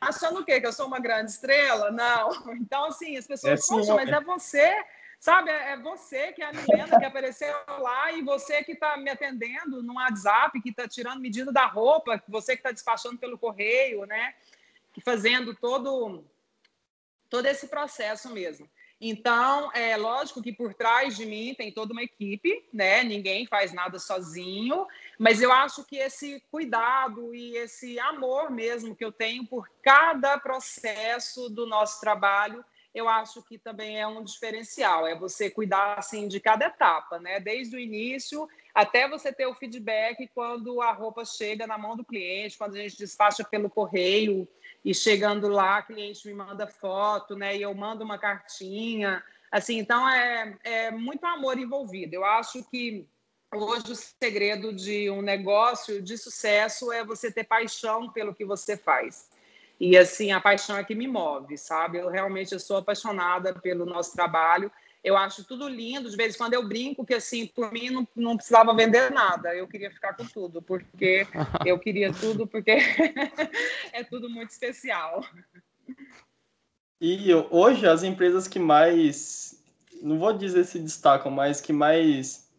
[0.00, 0.60] achando o quê?
[0.60, 1.90] Que eu sou uma grande estrela?
[1.90, 2.30] Não.
[2.60, 4.84] Então, assim, as pessoas, é poxa, mas é você,
[5.18, 5.50] sabe?
[5.50, 9.10] É, é você que é a Milena que apareceu lá e você que está me
[9.10, 14.04] atendendo no WhatsApp, que está tirando medida da roupa, você que está despachando pelo correio,
[14.04, 14.34] né?
[15.04, 16.24] Fazendo todo,
[17.28, 18.68] todo esse processo mesmo.
[19.00, 23.02] Então, é lógico que por trás de mim tem toda uma equipe, né?
[23.02, 24.86] Ninguém faz nada sozinho,
[25.18, 30.38] mas eu acho que esse cuidado e esse amor mesmo que eu tenho por cada
[30.38, 32.62] processo do nosso trabalho
[32.94, 37.38] eu acho que também é um diferencial, é você cuidar assim de cada etapa, né?
[37.38, 42.04] Desde o início até você ter o feedback quando a roupa chega na mão do
[42.04, 44.48] cliente, quando a gente despacha pelo correio
[44.84, 47.56] e chegando lá, o cliente me manda foto, né?
[47.56, 52.14] E eu mando uma cartinha, assim, então é, é muito amor envolvido.
[52.14, 53.06] Eu acho que
[53.52, 58.76] hoje o segredo de um negócio de sucesso é você ter paixão pelo que você
[58.76, 59.28] faz.
[59.78, 61.98] E assim, a paixão é que me move, sabe?
[61.98, 64.70] Eu realmente eu sou apaixonada pelo nosso trabalho.
[65.02, 66.10] Eu acho tudo lindo.
[66.10, 69.54] De vez em quando eu brinco que, assim, por mim não, não precisava vender nada.
[69.54, 71.26] Eu queria ficar com tudo, porque
[71.64, 72.72] eu queria tudo, porque
[73.92, 75.24] é tudo muito especial.
[77.00, 79.62] E hoje, as empresas que mais,
[80.02, 82.50] não vou dizer se destacam, mas que mais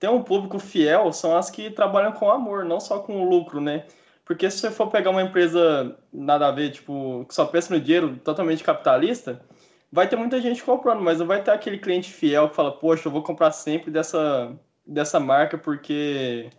[0.00, 3.86] tem um público fiel são as que trabalham com amor, não só com lucro, né?
[4.24, 7.80] Porque se você for pegar uma empresa nada a ver, tipo, que só pensa no
[7.80, 9.40] dinheiro, totalmente capitalista,
[9.94, 13.06] vai ter muita gente comprando, mas não vai ter aquele cliente fiel que fala, poxa,
[13.06, 14.52] eu vou comprar sempre dessa,
[14.84, 16.50] dessa marca porque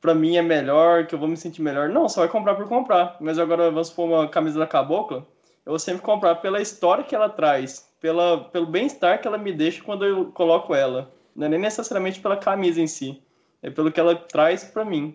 [0.00, 1.90] para mim é melhor, que eu vou me sentir melhor.
[1.90, 3.18] Não, só vai comprar por comprar.
[3.20, 5.18] Mas agora vamos supor uma camisa da Cabocla,
[5.66, 9.52] eu vou sempre comprar pela história que ela traz, pela, pelo bem-estar que ela me
[9.52, 11.12] deixa quando eu coloco ela.
[11.36, 13.22] Não é nem necessariamente pela camisa em si,
[13.62, 15.14] é pelo que ela traz para mim.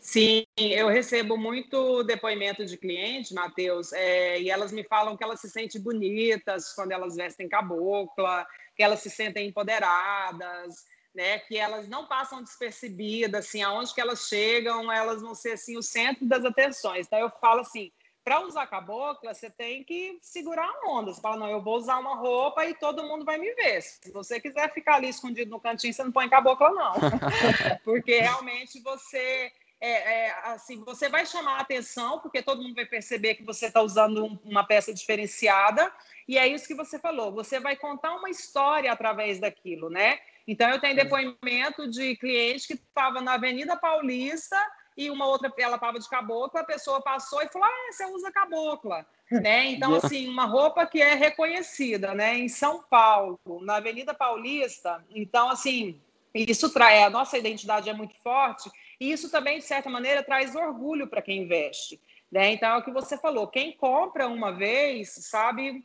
[0.00, 5.40] Sim, eu recebo muito depoimento de cliente, Matheus, é, e elas me falam que elas
[5.40, 11.86] se sentem bonitas quando elas vestem cabocla, que elas se sentem empoderadas, né, que elas
[11.86, 16.46] não passam despercebidas, assim, aonde que elas chegam, elas vão ser assim o centro das
[16.46, 17.06] atenções.
[17.06, 17.92] Então eu falo assim,
[18.24, 21.12] para usar cabocla, você tem que segurar a onda.
[21.12, 23.82] Você fala, não, eu vou usar uma roupa e todo mundo vai me ver.
[23.82, 26.92] Se você quiser ficar ali escondido no cantinho, você não põe cabocla, não.
[27.84, 32.84] Porque realmente você é, é, assim, você vai chamar a atenção, porque todo mundo vai
[32.84, 35.90] perceber que você está usando um, uma peça diferenciada,
[36.28, 37.32] e é isso que você falou.
[37.32, 40.18] Você vai contar uma história através daquilo, né?
[40.46, 44.56] Então, eu tenho depoimento de cliente que estava na Avenida Paulista
[44.96, 48.30] e uma outra, ela estava de cabocla, a pessoa passou e falou: Ah, você usa
[48.30, 49.06] cabocla.
[49.30, 49.66] Né?
[49.66, 52.36] Então, assim, uma roupa que é reconhecida, né?
[52.36, 55.04] Em São Paulo, na Avenida Paulista.
[55.08, 56.00] Então, assim,
[56.34, 58.68] isso traz, a nossa identidade é muito forte
[59.00, 61.98] e isso também, de certa maneira, traz orgulho para quem investe.
[62.30, 62.52] Né?
[62.52, 65.82] Então, é o que você falou: quem compra uma vez, sabe,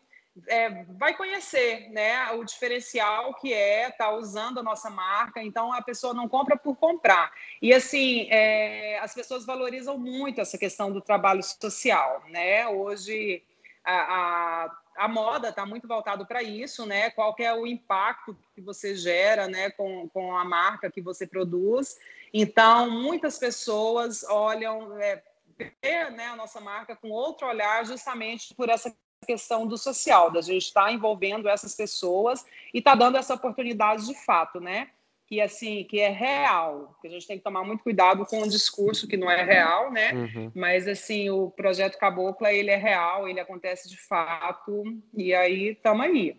[0.48, 5.42] é, vai conhecer né, o diferencial que é estar tá usando a nossa marca.
[5.42, 7.32] Então, a pessoa não compra por comprar.
[7.62, 12.22] E, assim, é, as pessoas valorizam muito essa questão do trabalho social.
[12.30, 12.68] Né?
[12.68, 13.42] Hoje,
[13.84, 17.10] a, a a moda está muito voltado para isso, né?
[17.10, 21.98] Qual é o impacto que você gera, né, com, com a marca que você produz.
[22.38, 28.94] Então, muitas pessoas olham, é, né, a nossa marca com outro olhar, justamente por essa
[29.26, 34.06] questão do social, da gente estar tá envolvendo essas pessoas e tá dando essa oportunidade
[34.06, 34.90] de fato, né?
[35.28, 38.50] Que assim, que é real, que a gente tem que tomar muito cuidado com o
[38.50, 40.12] discurso que não é real, né?
[40.12, 40.52] Uhum.
[40.54, 46.06] Mas assim, o projeto Cabocla ele é real, ele acontece de fato e aí estamos
[46.06, 46.38] aí.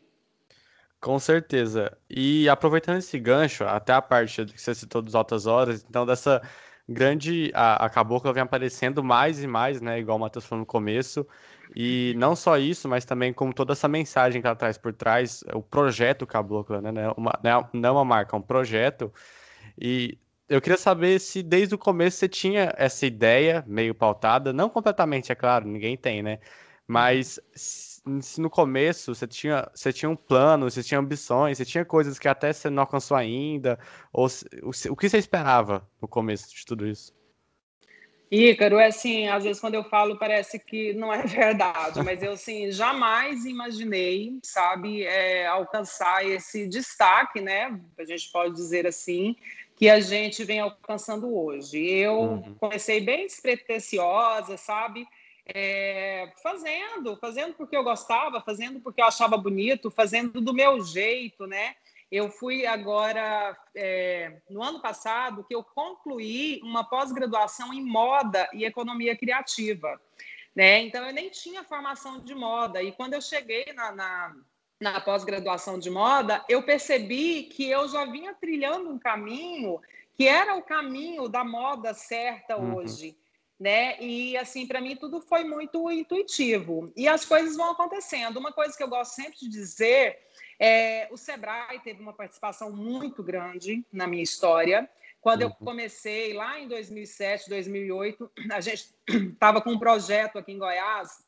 [1.07, 1.97] Com certeza.
[2.11, 6.43] E aproveitando esse gancho, até a parte que você citou dos altas horas, então dessa
[6.89, 7.53] grande.
[7.55, 10.01] A, a Cabocla vem aparecendo mais e mais, né?
[10.01, 11.25] Igual o Matheus falou no começo.
[11.77, 15.45] E não só isso, mas também com toda essa mensagem que ela traz por trás,
[15.55, 16.91] o projeto Cabocla, né?
[17.17, 17.33] Uma,
[17.73, 19.13] não é uma marca, é um projeto.
[19.79, 24.69] E eu queria saber se desde o começo você tinha essa ideia meio pautada, não
[24.69, 26.41] completamente, é claro, ninguém tem, né?
[26.87, 27.39] Mas
[28.21, 32.19] se no começo você tinha, você tinha um plano, você tinha ambições, você tinha coisas
[32.19, 33.79] que até você não alcançou ainda,
[34.13, 34.27] ou
[34.63, 37.15] o, o que você esperava no começo de tudo isso?
[38.31, 42.33] Ícaro, é assim, às vezes quando eu falo parece que não é verdade, mas eu
[42.33, 49.37] assim, jamais imaginei, sabe, é, alcançar esse destaque, né, a gente pode dizer assim,
[49.77, 51.79] que a gente vem alcançando hoje.
[51.87, 52.55] Eu uhum.
[52.55, 55.07] comecei bem despretensiosa, sabe,
[55.47, 61.47] é, fazendo, fazendo porque eu gostava, fazendo porque eu achava bonito, fazendo do meu jeito,
[61.47, 61.77] né?
[62.11, 68.65] Eu fui agora, é, no ano passado, que eu concluí uma pós-graduação em moda e
[68.65, 70.01] economia criativa.
[70.55, 70.83] Né?
[70.83, 72.81] Então, eu nem tinha formação de moda.
[72.81, 74.37] E quando eu cheguei na, na,
[74.81, 79.81] na pós-graduação de moda, eu percebi que eu já vinha trilhando um caminho
[80.15, 82.77] que era o caminho da moda certa uhum.
[82.77, 83.17] hoje
[83.59, 84.01] né?
[84.01, 86.93] E assim, para mim tudo foi muito intuitivo.
[86.97, 88.39] E as coisas vão acontecendo.
[88.39, 90.19] Uma coisa que eu gosto sempre de dizer
[90.59, 94.89] é o Sebrae teve uma participação muito grande na minha história.
[95.21, 95.65] Quando eu uhum.
[95.65, 98.95] comecei lá em 2007, 2008, a gente
[99.33, 101.27] estava com um projeto aqui em Goiás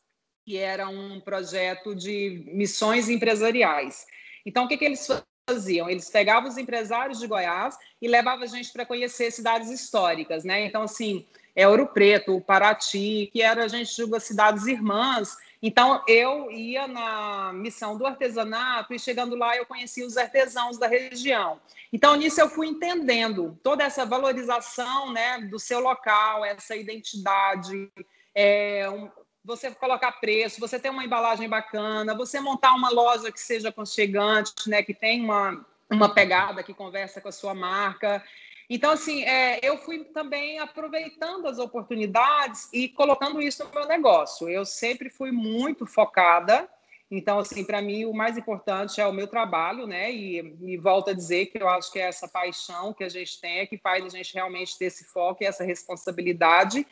[0.49, 4.07] que era um projeto de missões empresariais.
[4.47, 5.07] Então, o que, que eles
[5.47, 5.91] faziam?
[5.91, 10.65] Eles pegavam os empresários de Goiás e levavam a gente para conhecer cidades históricas, né?
[10.65, 11.27] Então, assim,
[11.59, 15.37] é Ouro Preto, Paraty, que era a gente julga cidades irmãs.
[15.61, 20.87] Então, eu ia na missão do artesanato e chegando lá eu conhecia os artesãos da
[20.87, 21.61] região.
[21.93, 27.91] Então, nisso eu fui entendendo toda essa valorização né, do seu local, essa identidade,
[28.33, 29.11] é, um,
[29.45, 34.53] você colocar preço, você ter uma embalagem bacana, você montar uma loja que seja aconchegante,
[34.69, 38.23] né, que tem uma, uma pegada que conversa com a sua marca.
[38.71, 44.49] Então, assim, é, eu fui também aproveitando as oportunidades e colocando isso no meu negócio.
[44.49, 46.69] Eu sempre fui muito focada.
[47.11, 50.13] Então, assim, para mim, o mais importante é o meu trabalho, né?
[50.13, 53.41] E, e volto a dizer que eu acho que é essa paixão que a gente
[53.41, 56.87] tem é que faz a gente realmente ter esse foco e essa responsabilidade.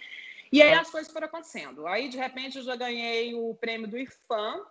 [0.51, 1.87] E aí as coisas foram acontecendo.
[1.87, 4.63] Aí, de repente, eu já ganhei o prêmio do IFAM,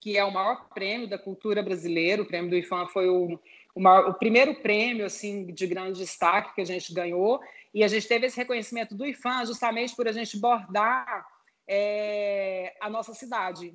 [0.00, 2.22] que é o maior prêmio da cultura brasileira.
[2.22, 3.38] O prêmio do IFAM foi o,
[3.74, 7.40] o, maior, o, primeiro prêmio assim de grande destaque que a gente ganhou.
[7.72, 11.26] E a gente teve esse reconhecimento do IFAM justamente por a gente bordar
[11.68, 13.74] é, a nossa cidade,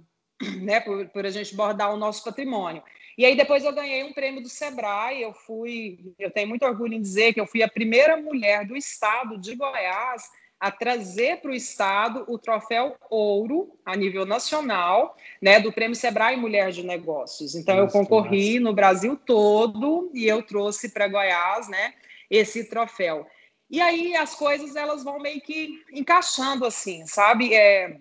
[0.61, 0.81] né?
[0.81, 2.83] Por, por, a gente bordar o nosso patrimônio.
[3.17, 5.21] E aí depois eu ganhei um prêmio do Sebrae.
[5.21, 8.75] Eu fui, eu tenho muito orgulho em dizer que eu fui a primeira mulher do
[8.75, 10.23] estado de Goiás
[10.59, 16.37] a trazer para o Estado o troféu ouro a nível nacional, né, do Prêmio Sebrae
[16.37, 17.55] Mulher de Negócios.
[17.55, 21.93] Então, Nossa, eu concorri no Brasil todo e eu trouxe para Goiás, né,
[22.29, 23.27] esse troféu.
[23.69, 27.53] E aí as coisas elas vão meio que encaixando assim, sabe?
[27.53, 27.97] É,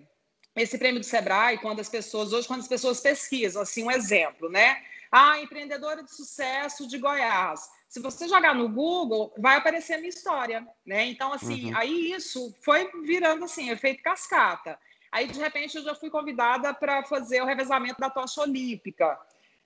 [0.55, 4.49] esse prêmio do Sebrae, quando as pessoas, hoje, quando as pessoas pesquisam, assim, um exemplo,
[4.49, 4.77] né?
[5.11, 10.09] Ah, empreendedora de sucesso de Goiás se você jogar no Google, vai aparecer a minha
[10.09, 11.05] história, né?
[11.05, 11.77] Então, assim, uhum.
[11.77, 14.77] aí isso foi virando, assim, efeito cascata.
[15.09, 19.17] Aí, de repente, eu já fui convidada para fazer o revezamento da tocha olímpica,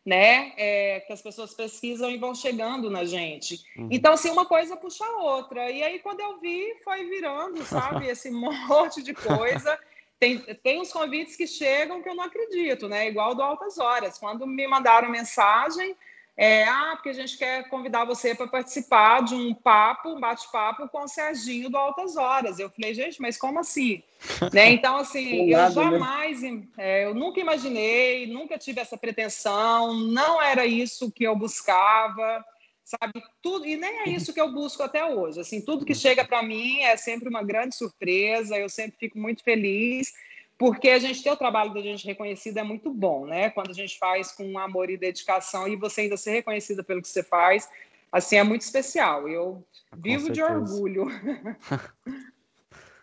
[0.06, 0.54] né?
[0.58, 3.66] É, que as pessoas pesquisam e vão chegando na gente.
[3.76, 3.90] Uhum.
[3.90, 5.72] Então, assim, uma coisa puxa a outra.
[5.72, 8.06] E aí, quando eu vi, foi virando, sabe?
[8.14, 9.76] Esse monte de coisa.
[10.20, 13.08] Tem, tem uns convites que chegam que eu não acredito, né?
[13.08, 14.20] Igual do Altas Horas.
[14.20, 15.98] Quando me mandaram mensagem,
[16.42, 20.88] é, ah, porque a gente quer convidar você para participar de um papo, um bate-papo
[20.88, 22.60] com o Serginho do Altas Horas.
[22.60, 24.02] Eu falei, gente, mas como assim?
[24.54, 24.72] né?
[24.72, 25.70] Então, assim, eu né?
[25.70, 26.40] jamais,
[26.78, 32.42] é, eu nunca imaginei, nunca tive essa pretensão, não era isso que eu buscava,
[32.86, 33.22] sabe?
[33.42, 35.42] Tudo, e nem é isso que eu busco até hoje.
[35.42, 39.44] Assim, tudo que chega para mim é sempre uma grande surpresa, eu sempre fico muito
[39.44, 40.14] feliz
[40.60, 43.50] porque a gente ter o trabalho da gente reconhecido é muito bom, né?
[43.50, 47.08] Quando a gente faz com amor e dedicação e você ainda ser reconhecida pelo que
[47.08, 47.70] você faz,
[48.12, 49.26] assim, é muito especial.
[49.30, 49.64] Eu
[49.96, 51.08] vivo de orgulho.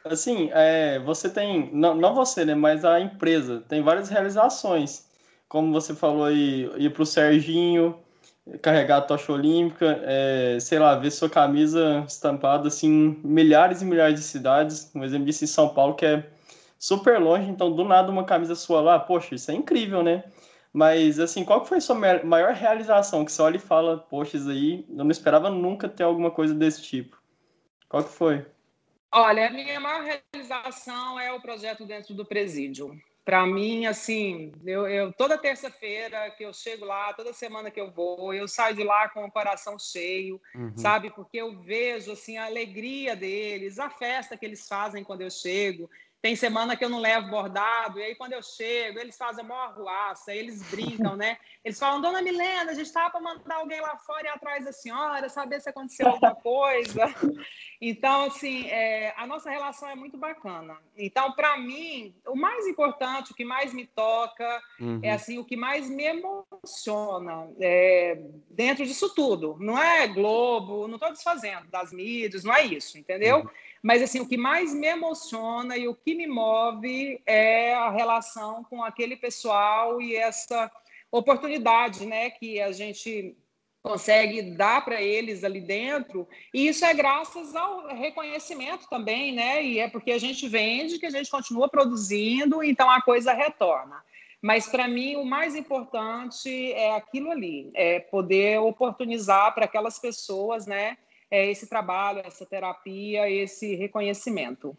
[0.04, 5.08] Assim, é, você tem, não, não você, né, mas a empresa tem várias realizações.
[5.48, 7.98] Como você falou aí, ir para o Serginho,
[8.62, 13.84] carregar a tocha olímpica, é, sei lá, ver sua camisa estampada assim, em milhares e
[13.84, 14.88] milhares de cidades.
[14.94, 16.24] Um exemplo disso em São Paulo, que é
[16.78, 20.24] super longe, então do nada uma camisa sua lá, poxa, isso é incrível, né?
[20.72, 24.50] Mas, assim, qual foi a sua maior realização que você olha e fala, poxa, isso
[24.50, 27.16] aí, eu não esperava nunca ter alguma coisa desse tipo?
[27.88, 28.44] Qual que foi?
[29.10, 32.94] Olha, a minha maior realização é o projeto dentro do presídio.
[33.24, 37.90] Para mim, assim, eu, eu toda terça-feira que eu chego lá, toda semana que eu
[37.90, 40.76] vou, eu saio de lá com o coração cheio, uhum.
[40.76, 41.10] sabe?
[41.10, 45.90] Porque eu vejo assim a alegria deles, a festa que eles fazem quando eu chego.
[46.26, 49.46] Tem semana que eu não levo bordado, e aí quando eu chego, eles fazem a
[49.46, 51.38] maior ruaça, eles brincam, né?
[51.64, 54.72] Eles falam, dona Milena, a gente estava para mandar alguém lá fora e atrás da
[54.72, 57.14] senhora, saber se aconteceu alguma coisa.
[57.80, 60.76] Então, assim, é, a nossa relação é muito bacana.
[60.96, 64.98] Então, para mim, o mais importante, o que mais me toca, uhum.
[65.02, 68.18] é assim, o que mais me emociona é,
[68.50, 69.56] dentro disso tudo.
[69.60, 73.40] Não é Globo, não estou desfazendo das mídias, não é isso, entendeu?
[73.40, 73.48] Uhum.
[73.82, 78.64] Mas assim, o que mais me emociona e o que me move é a relação
[78.64, 80.70] com aquele pessoal e essa
[81.10, 83.36] oportunidade, né, que a gente
[83.86, 86.28] consegue dar para eles ali dentro.
[86.52, 89.62] E isso é graças ao reconhecimento também, né?
[89.62, 94.02] E é porque a gente vende que a gente continua produzindo, então a coisa retorna.
[94.42, 100.66] Mas para mim o mais importante é aquilo ali, é poder oportunizar para aquelas pessoas,
[100.66, 100.98] né,
[101.30, 104.76] é esse trabalho, essa terapia, esse reconhecimento.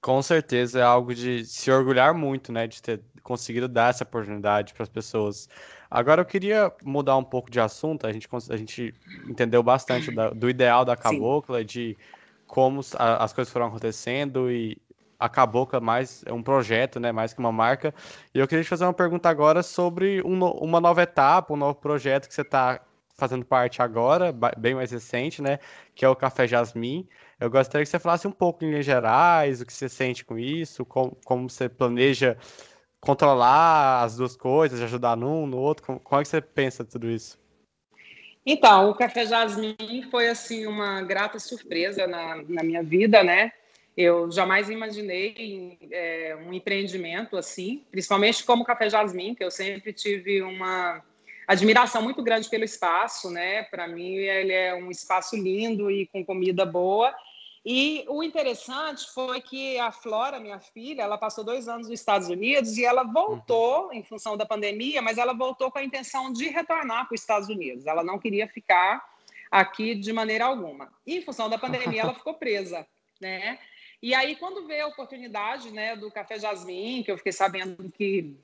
[0.00, 4.72] Com certeza é algo de se orgulhar muito, né, de ter conseguido dar essa oportunidade
[4.72, 5.48] para as pessoas.
[5.90, 8.06] Agora eu queria mudar um pouco de assunto.
[8.06, 8.94] A gente, a gente
[9.28, 11.64] entendeu bastante da, do ideal da cabocla, Sim.
[11.64, 11.98] de
[12.46, 14.80] como as coisas foram acontecendo e
[15.18, 17.94] a Cabocla mais é um projeto, né, mais que uma marca.
[18.34, 21.74] E eu queria te fazer uma pergunta agora sobre um, uma nova etapa, um novo
[21.76, 22.80] projeto que você está
[23.16, 25.58] fazendo parte agora, bem mais recente, né,
[25.94, 27.08] que é o Café Jasmim.
[27.40, 30.38] Eu gostaria que você falasse um pouco em linhas gerais, o que você sente com
[30.38, 32.36] isso, como, como você planeja
[33.00, 37.10] controlar as duas coisas, ajudar num, no outro, como, como é que você pensa tudo
[37.10, 37.38] isso?
[38.44, 39.76] Então, o Café Jasmim
[40.10, 43.52] foi, assim, uma grata surpresa na, na minha vida, né,
[43.96, 49.90] eu jamais imaginei é, um empreendimento assim, principalmente como o Café Jasmim, que eu sempre
[49.92, 51.02] tive uma
[51.46, 53.62] admiração muito grande pelo espaço, né?
[53.64, 57.14] Para mim, ele é um espaço lindo e com comida boa.
[57.68, 62.28] E o interessante foi que a Flora, minha filha, ela passou dois anos nos Estados
[62.28, 66.48] Unidos e ela voltou em função da pandemia, mas ela voltou com a intenção de
[66.48, 67.84] retornar para os Estados Unidos.
[67.84, 69.04] Ela não queria ficar
[69.50, 70.92] aqui de maneira alguma.
[71.04, 72.86] E em função da pandemia, ela ficou presa,
[73.20, 73.58] né?
[74.00, 78.36] E aí, quando veio a oportunidade né, do Café Jasmim, que eu fiquei sabendo que,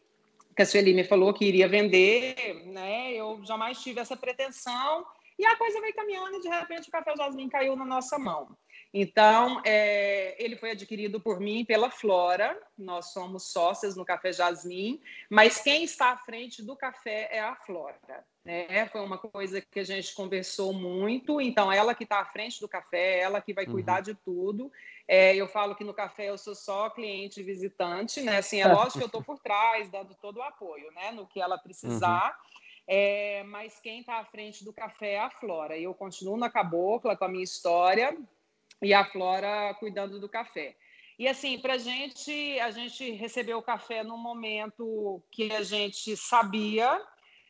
[0.55, 5.07] que a Sueli me falou que iria vender, né, eu jamais tive essa pretensão.
[5.39, 8.57] E a coisa veio caminhando e, de repente, o Café Jasmim caiu na nossa mão.
[8.95, 12.57] Então, é, ele foi adquirido por mim e pela Flora.
[12.77, 15.01] Nós somos sócias no Café Jasmim,
[15.31, 17.99] mas quem está à frente do café é a Flora.
[18.45, 18.87] Né?
[18.89, 21.41] Foi uma coisa que a gente conversou muito.
[21.41, 23.73] Então, ela que está à frente do café, ela que vai uhum.
[23.73, 24.71] cuidar de tudo.
[25.07, 28.39] É, eu falo que no café eu sou só cliente visitante, né?
[28.39, 31.11] Assim, é lógico que eu estou por trás, dando todo o apoio, né?
[31.13, 32.29] No que ela precisar.
[32.29, 32.63] Uhum.
[32.87, 35.77] É, mas quem está à frente do café é a Flora.
[35.77, 38.17] E eu continuo na cabocla com a minha história
[38.81, 40.77] e a Flora cuidando do café.
[41.19, 46.17] E assim, para a gente, a gente recebeu o café num momento que a gente
[46.17, 47.01] sabia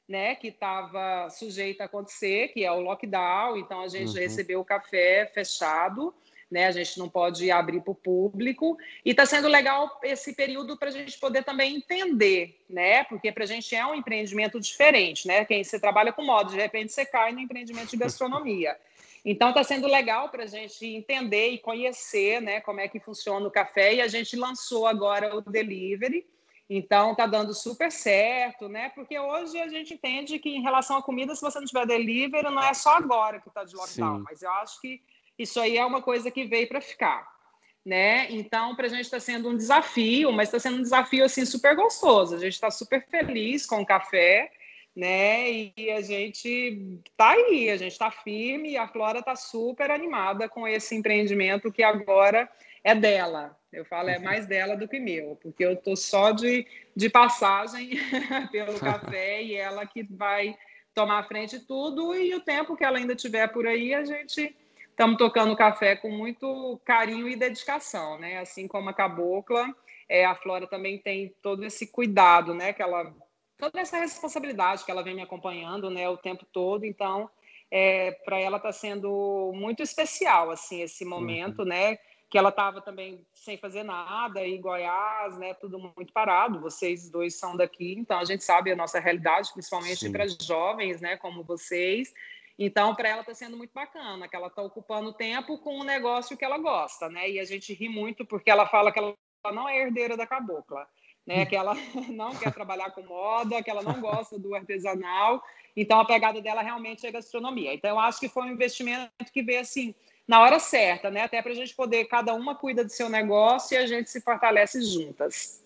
[0.09, 4.21] né, que estava sujeito a acontecer, que é o lockdown, então a gente uhum.
[4.21, 6.15] recebeu o café fechado,
[6.53, 10.77] né, a gente não pode abrir para o público, e está sendo legal esse período
[10.77, 15.27] para a gente poder também entender, né, porque para a gente é um empreendimento diferente,
[15.27, 18.77] né, quem você trabalha com moda, de repente você cai no empreendimento de gastronomia.
[19.25, 23.47] Então está sendo legal para a gente entender e conhecer né, como é que funciona
[23.47, 23.95] o café.
[23.95, 26.27] E a gente lançou agora o delivery.
[26.69, 28.89] Então está dando super certo, né?
[28.95, 32.45] Porque hoje a gente entende que em relação à comida, se você não tiver delivery,
[32.45, 34.25] não é só agora que está de lockdown, Sim.
[34.25, 35.01] mas eu acho que
[35.39, 37.31] isso aí é uma coisa que veio para ficar.
[37.85, 38.31] Né?
[38.31, 41.75] Então, para a gente está sendo um desafio, mas está sendo um desafio assim super
[41.75, 42.37] gostoso.
[42.37, 44.53] A gente está super feliz com o café
[44.95, 45.51] né?
[45.77, 50.49] E a gente tá aí, a gente está firme e a Flora está super animada
[50.49, 52.49] com esse empreendimento que agora
[52.85, 53.57] é dela.
[53.73, 57.93] Eu falo, é mais dela do que meu, porque eu tô só de, de passagem
[58.53, 60.55] pelo café e ela que vai
[60.95, 64.55] tomar a frente tudo e o tempo que ela ainda tiver por aí, a gente
[64.93, 68.39] estamos tocando café com muito carinho e dedicação, né?
[68.39, 69.75] Assim como a cabocla,
[70.09, 72.73] é, a Flora também tem todo esse cuidado, né?
[72.73, 73.13] Que ela
[73.63, 76.85] toda essa responsabilidade que ela vem me acompanhando, né, o tempo todo.
[76.85, 77.31] Então,
[77.71, 81.67] é, para ela está sendo muito especial, assim, esse momento, uhum.
[81.69, 81.97] né?
[82.29, 85.55] Que ela estava também sem fazer nada, em Goiás, né?
[85.55, 86.61] Tudo muito parado.
[86.61, 91.17] Vocês dois são daqui, então a gente sabe a nossa realidade, principalmente para jovens, né?
[91.17, 92.13] Como vocês.
[92.65, 96.37] Então, para ela está sendo muito bacana, que ela está ocupando tempo com um negócio
[96.37, 97.31] que ela gosta, né?
[97.31, 99.15] E a gente ri muito porque ela fala que ela
[99.53, 100.87] não é herdeira da cabocla
[101.27, 101.47] né?
[101.47, 101.75] Que ela
[102.11, 105.43] não quer trabalhar com moda, que ela não gosta do artesanal.
[105.77, 107.75] Então a pegada dela realmente é gastronomia.
[107.75, 109.95] Então eu acho que foi um investimento que veio assim
[110.27, 111.23] na hora certa, né?
[111.23, 114.21] Até para a gente poder cada uma cuida do seu negócio e a gente se
[114.21, 115.65] fortalece juntas.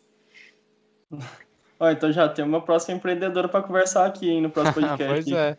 [1.79, 5.31] Ó, então já tem uma próxima empreendedora para conversar aqui hein, no próximo podcast.
[5.31, 5.59] pois é.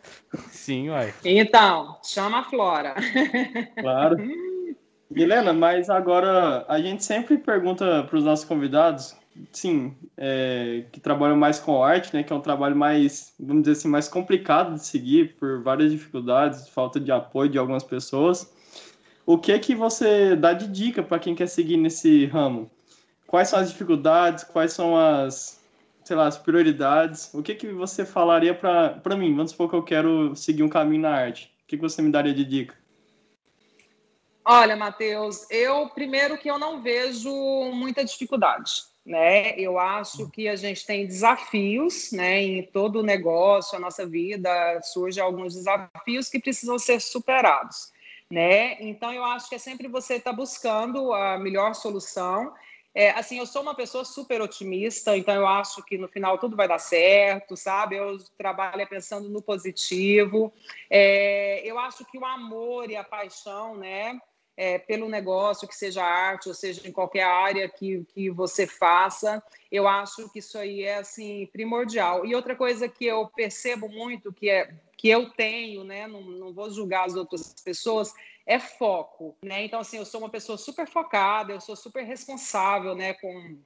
[0.50, 1.14] Sim, uai.
[1.24, 2.94] Então, chama a Flora.
[3.80, 4.16] Claro.
[5.10, 9.16] Milena, mas agora a gente sempre pergunta para os nossos convidados
[9.52, 13.78] sim, é, que trabalham mais com arte, né, que é um trabalho mais, vamos dizer
[13.78, 18.52] assim, mais complicado de seguir por várias dificuldades, falta de apoio de algumas pessoas.
[19.24, 22.70] O que que você dá de dica para quem quer seguir nesse ramo?
[23.26, 24.42] Quais são as dificuldades?
[24.44, 25.57] Quais são as,
[26.08, 27.28] sei lá, as prioridades?
[27.34, 29.36] O que que você falaria para mim?
[29.36, 31.54] Vamos supor que eu quero seguir um caminho na arte.
[31.64, 32.74] O que que você me daria de dica?
[34.42, 37.30] Olha, Matheus, eu primeiro que eu não vejo
[37.74, 39.58] muita dificuldade né?
[39.58, 42.42] Eu acho que a gente tem desafios, né?
[42.42, 44.50] Em todo o negócio, a nossa vida,
[44.82, 47.90] surgem alguns desafios que precisam ser superados,
[48.30, 48.76] né?
[48.82, 52.52] Então, eu acho que é sempre você estar tá buscando a melhor solução.
[52.98, 56.56] É, assim, eu sou uma pessoa super otimista, então eu acho que no final tudo
[56.56, 57.94] vai dar certo, sabe?
[57.94, 60.52] Eu trabalho pensando no positivo.
[60.90, 64.18] É, eu acho que o amor e a paixão, né?
[64.58, 69.40] é, pelo negócio, que seja arte, ou seja em qualquer área que, que você faça.
[69.70, 72.26] Eu acho que isso aí é assim primordial.
[72.26, 76.08] E outra coisa que eu percebo muito que é que eu tenho, né?
[76.08, 78.12] Não, não vou julgar as outras pessoas,
[78.44, 79.64] é foco, né?
[79.64, 83.14] Então assim, eu sou uma pessoa super focada, eu sou super responsável, né?
[83.14, 83.58] Com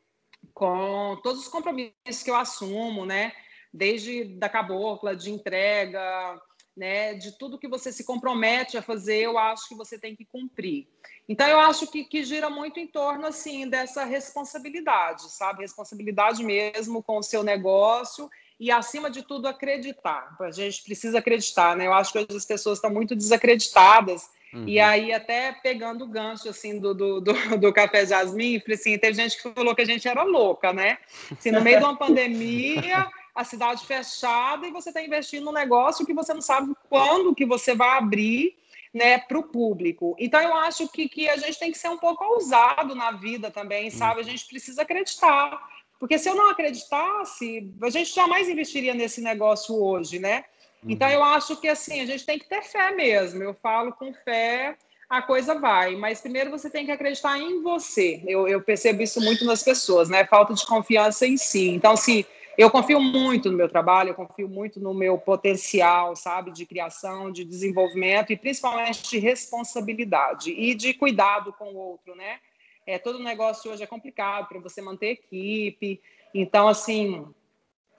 [0.52, 3.32] com todos os compromissos que eu assumo, né?
[3.72, 6.38] Desde da cabocla, de entrega,
[6.76, 10.24] né, de tudo que você se compromete a fazer, eu acho que você tem que
[10.24, 10.88] cumprir.
[11.28, 15.62] Então, eu acho que, que gira muito em torno, assim, dessa responsabilidade, sabe?
[15.62, 18.28] Responsabilidade mesmo com o seu negócio
[18.66, 20.36] e, acima de tudo, acreditar.
[20.40, 21.86] A gente precisa acreditar, né?
[21.86, 24.68] Eu acho que hoje as pessoas estão muito desacreditadas Uhum.
[24.68, 29.14] E aí, até pegando o gancho assim, do, do, do, do Café Jasmim, assim, teve
[29.14, 30.98] gente que falou que a gente era louca, né?
[31.30, 36.04] Assim, no meio de uma pandemia, a cidade fechada, e você está investindo num negócio
[36.04, 38.54] que você não sabe quando que você vai abrir
[38.92, 40.14] né, para o público.
[40.18, 43.50] Então, eu acho que, que a gente tem que ser um pouco ousado na vida
[43.50, 44.20] também, sabe?
[44.20, 45.58] A gente precisa acreditar.
[46.02, 50.44] Porque se eu não acreditasse, a gente jamais investiria nesse negócio hoje, né?
[50.84, 51.14] Então, uhum.
[51.14, 53.40] eu acho que, assim, a gente tem que ter fé mesmo.
[53.40, 54.76] Eu falo com fé,
[55.08, 55.94] a coisa vai.
[55.94, 58.20] Mas primeiro você tem que acreditar em você.
[58.26, 60.24] Eu, eu percebo isso muito nas pessoas, né?
[60.24, 61.68] Falta de confiança em si.
[61.68, 62.24] Então, assim,
[62.58, 67.30] eu confio muito no meu trabalho, eu confio muito no meu potencial, sabe, de criação,
[67.30, 72.40] de desenvolvimento e principalmente de responsabilidade e de cuidado com o outro, né?
[72.86, 76.00] É, todo negócio hoje é complicado para você manter equipe.
[76.34, 77.26] Então, assim,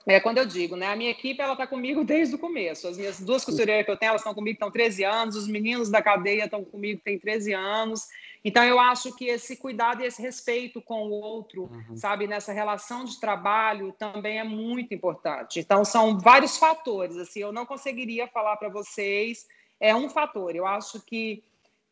[0.06, 0.86] é quando eu digo, né?
[0.88, 2.86] A minha equipe ela está comigo desde o começo.
[2.86, 5.90] As minhas duas costureiras que eu tenho, elas estão comigo, estão 13 anos, os meninos
[5.90, 8.06] da cadeia estão comigo, têm 13 anos.
[8.44, 11.96] Então, eu acho que esse cuidado e esse respeito com o outro, uhum.
[11.96, 15.60] sabe, nessa relação de trabalho também é muito importante.
[15.60, 17.16] Então, são vários fatores.
[17.16, 19.46] Assim, eu não conseguiria falar para vocês,
[19.80, 20.54] é um fator.
[20.54, 21.42] Eu acho que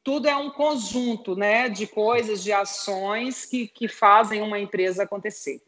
[0.05, 5.62] tudo é um conjunto né, de coisas, de ações que, que fazem uma empresa acontecer.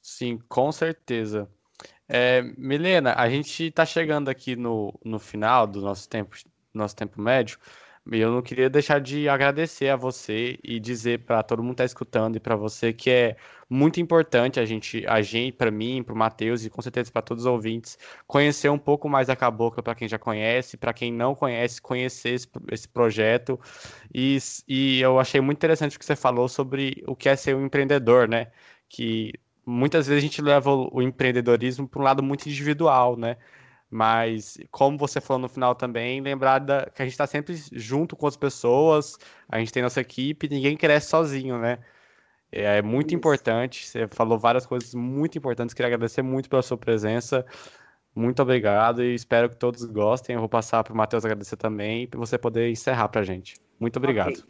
[0.00, 1.50] Sim, com certeza.
[2.08, 6.36] É, Milena, a gente está chegando aqui no, no final do nosso tempo,
[6.72, 7.58] nosso tempo médio.
[8.10, 11.84] Eu não queria deixar de agradecer a você e dizer para todo mundo que está
[11.84, 13.36] escutando e para você que é
[13.68, 17.20] muito importante a gente, a gente, para mim, para o Matheus e com certeza para
[17.20, 21.12] todos os ouvintes, conhecer um pouco mais da Cabocla para quem já conhece, para quem
[21.12, 23.60] não conhece, conhecer esse, esse projeto.
[24.14, 27.54] E, e eu achei muito interessante o que você falou sobre o que é ser
[27.54, 28.50] um empreendedor, né?
[28.88, 29.32] Que
[29.66, 33.36] muitas vezes a gente leva o, empreendedorismo para um lado muito individual, né?
[33.90, 38.14] Mas, como você falou no final também, lembrar da, que a gente está sempre junto
[38.14, 39.16] com as pessoas,
[39.48, 41.78] a gente tem nossa equipe, ninguém cresce sozinho, né?
[42.52, 43.16] É, é muito Isso.
[43.16, 47.46] importante, você falou várias coisas muito importantes, queria agradecer muito pela sua presença,
[48.14, 50.34] muito obrigado e espero que todos gostem.
[50.34, 53.54] Eu vou passar para o Matheus agradecer também, para você poder encerrar para a gente.
[53.78, 54.32] Muito obrigado.
[54.32, 54.44] Okay.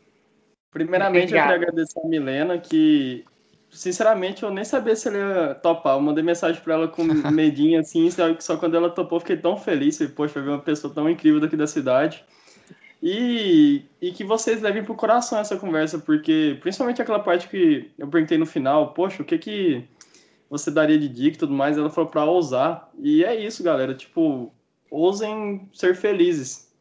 [0.71, 3.25] Primeiramente, eu queria agradecer a Milena, que
[3.71, 5.97] sinceramente, eu nem sabia se ele ia topar.
[5.97, 8.09] Eu mandei mensagem pra ela com medinho, assim,
[8.41, 10.01] só quando ela topou, fiquei tão feliz.
[10.01, 12.25] E, poxa, ver uma pessoa tão incrível daqui da cidade.
[13.03, 18.09] E, e que vocês levem pro coração essa conversa, porque principalmente aquela parte que eu
[18.09, 19.85] perguntei no final, poxa, o que que
[20.51, 22.91] você daria de dica e tudo mais, ela falou pra ousar.
[22.99, 24.53] E é isso, galera, tipo,
[24.91, 26.73] ousem ser felizes.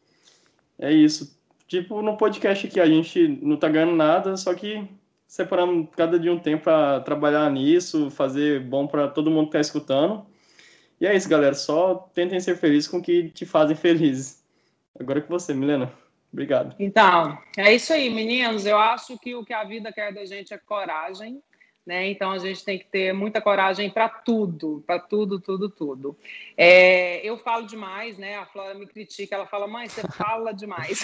[0.78, 1.38] É isso.
[1.68, 4.88] Tipo, no podcast aqui, a gente não tá ganhando nada, só que
[5.28, 9.60] separando cada dia um tempo para trabalhar nisso, fazer bom para todo mundo que está
[9.60, 10.26] escutando.
[10.98, 11.54] E é isso, galera.
[11.54, 14.42] Só tentem ser felizes com o que te fazem felizes.
[14.98, 15.92] Agora é com você, Milena.
[16.32, 16.74] Obrigado.
[16.78, 18.66] Então, é isso aí, meninos.
[18.66, 21.42] Eu acho que o que a vida quer da gente é coragem
[21.88, 22.10] né?
[22.10, 26.14] Então a gente tem que ter muita coragem para tudo, para tudo, tudo, tudo.
[26.54, 28.36] É, eu falo demais, né?
[28.36, 31.00] A Flora me critica, ela fala, mãe, você fala demais.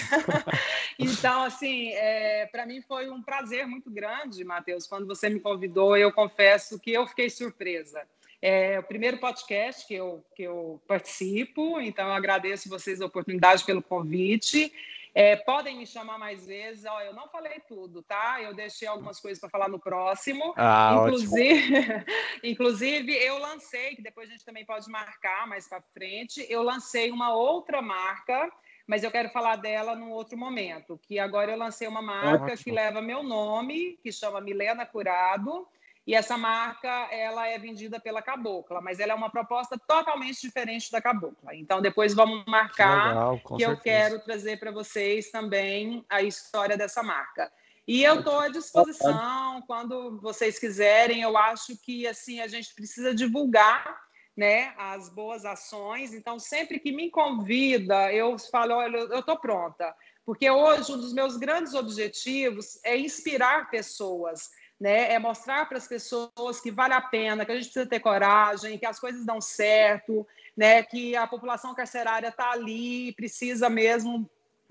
[1.00, 5.96] então, assim, é, para mim foi um prazer muito grande, Matheus, quando você me convidou.
[5.96, 8.02] Eu confesso que eu fiquei surpresa.
[8.42, 13.64] É o primeiro podcast que eu, que eu participo, então eu agradeço vocês a oportunidade
[13.64, 14.70] pelo convite.
[15.14, 16.84] É, podem me chamar mais vezes.
[16.84, 18.42] Ó, eu não falei tudo, tá?
[18.42, 20.52] Eu deixei algumas coisas para falar no próximo.
[20.56, 22.04] Ah, inclusive,
[22.42, 26.44] inclusive, eu lancei, que depois a gente também pode marcar mais para frente.
[26.50, 28.50] Eu lancei uma outra marca,
[28.88, 30.98] mas eu quero falar dela num outro momento.
[31.00, 32.64] Que agora eu lancei uma marca Ótimo.
[32.64, 35.68] que leva meu nome, que chama Milena Curado.
[36.06, 40.92] E essa marca, ela é vendida pela Cabocla, mas ela é uma proposta totalmente diferente
[40.92, 41.54] da Cabocla.
[41.54, 43.70] Então, depois vamos marcar Legal, que certeza.
[43.70, 47.50] eu quero trazer para vocês também a história dessa marca.
[47.88, 51.22] E eu estou à disposição quando vocês quiserem.
[51.22, 53.98] Eu acho que assim a gente precisa divulgar
[54.36, 56.12] né, as boas ações.
[56.12, 59.94] Então, sempre que me convida, eu falo, olha, eu estou pronta
[60.24, 64.50] porque hoje um dos meus grandes objetivos é inspirar pessoas,
[64.84, 65.14] né?
[65.14, 68.76] É mostrar para as pessoas que vale a pena, que a gente precisa ter coragem,
[68.76, 70.82] que as coisas dão certo, né?
[70.82, 74.28] Que a população carcerária está ali, precisa mesmo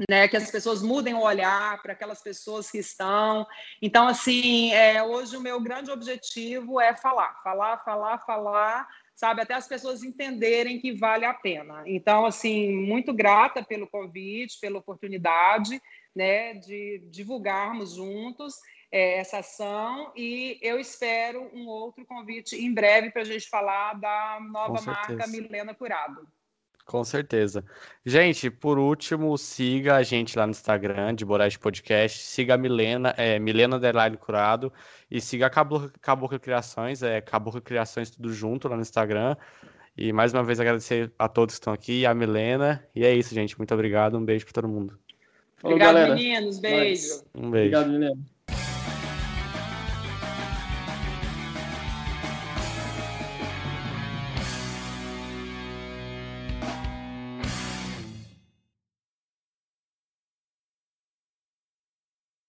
[0.08, 3.48] né, que as pessoas mudem o olhar para aquelas pessoas que estão.
[3.82, 9.56] Então, assim, é, hoje o meu grande objetivo é falar, falar, falar, falar, sabe, até
[9.56, 11.84] as pessoas entenderem que vale a pena.
[11.88, 15.82] Então, assim, muito grata pelo convite, pela oportunidade,
[16.16, 18.56] né, de divulgarmos juntos
[18.94, 23.96] é, essa ação e eu espero um outro convite em breve para a gente falar
[23.96, 26.28] da nova marca Milena Curado.
[26.86, 27.66] Com certeza.
[28.06, 33.16] Gente, por último, siga a gente lá no Instagram de Borais Podcast, siga a Milena,
[33.18, 34.72] é, Milena Underline Curado,
[35.10, 39.36] e siga a Caboclo, Criações, é Caboclo Criações tudo junto lá no Instagram.
[39.98, 42.86] E mais uma vez agradecer a todos que estão aqui, a Milena.
[42.94, 43.58] E é isso, gente.
[43.58, 44.18] Muito obrigado.
[44.18, 45.00] Um beijo para todo mundo.
[45.58, 46.16] Falou, Obrigado, galera.
[46.16, 46.60] meninos.
[46.60, 47.24] Beijo.
[47.34, 47.76] Um beijo.
[47.76, 48.33] Obrigado, Milena.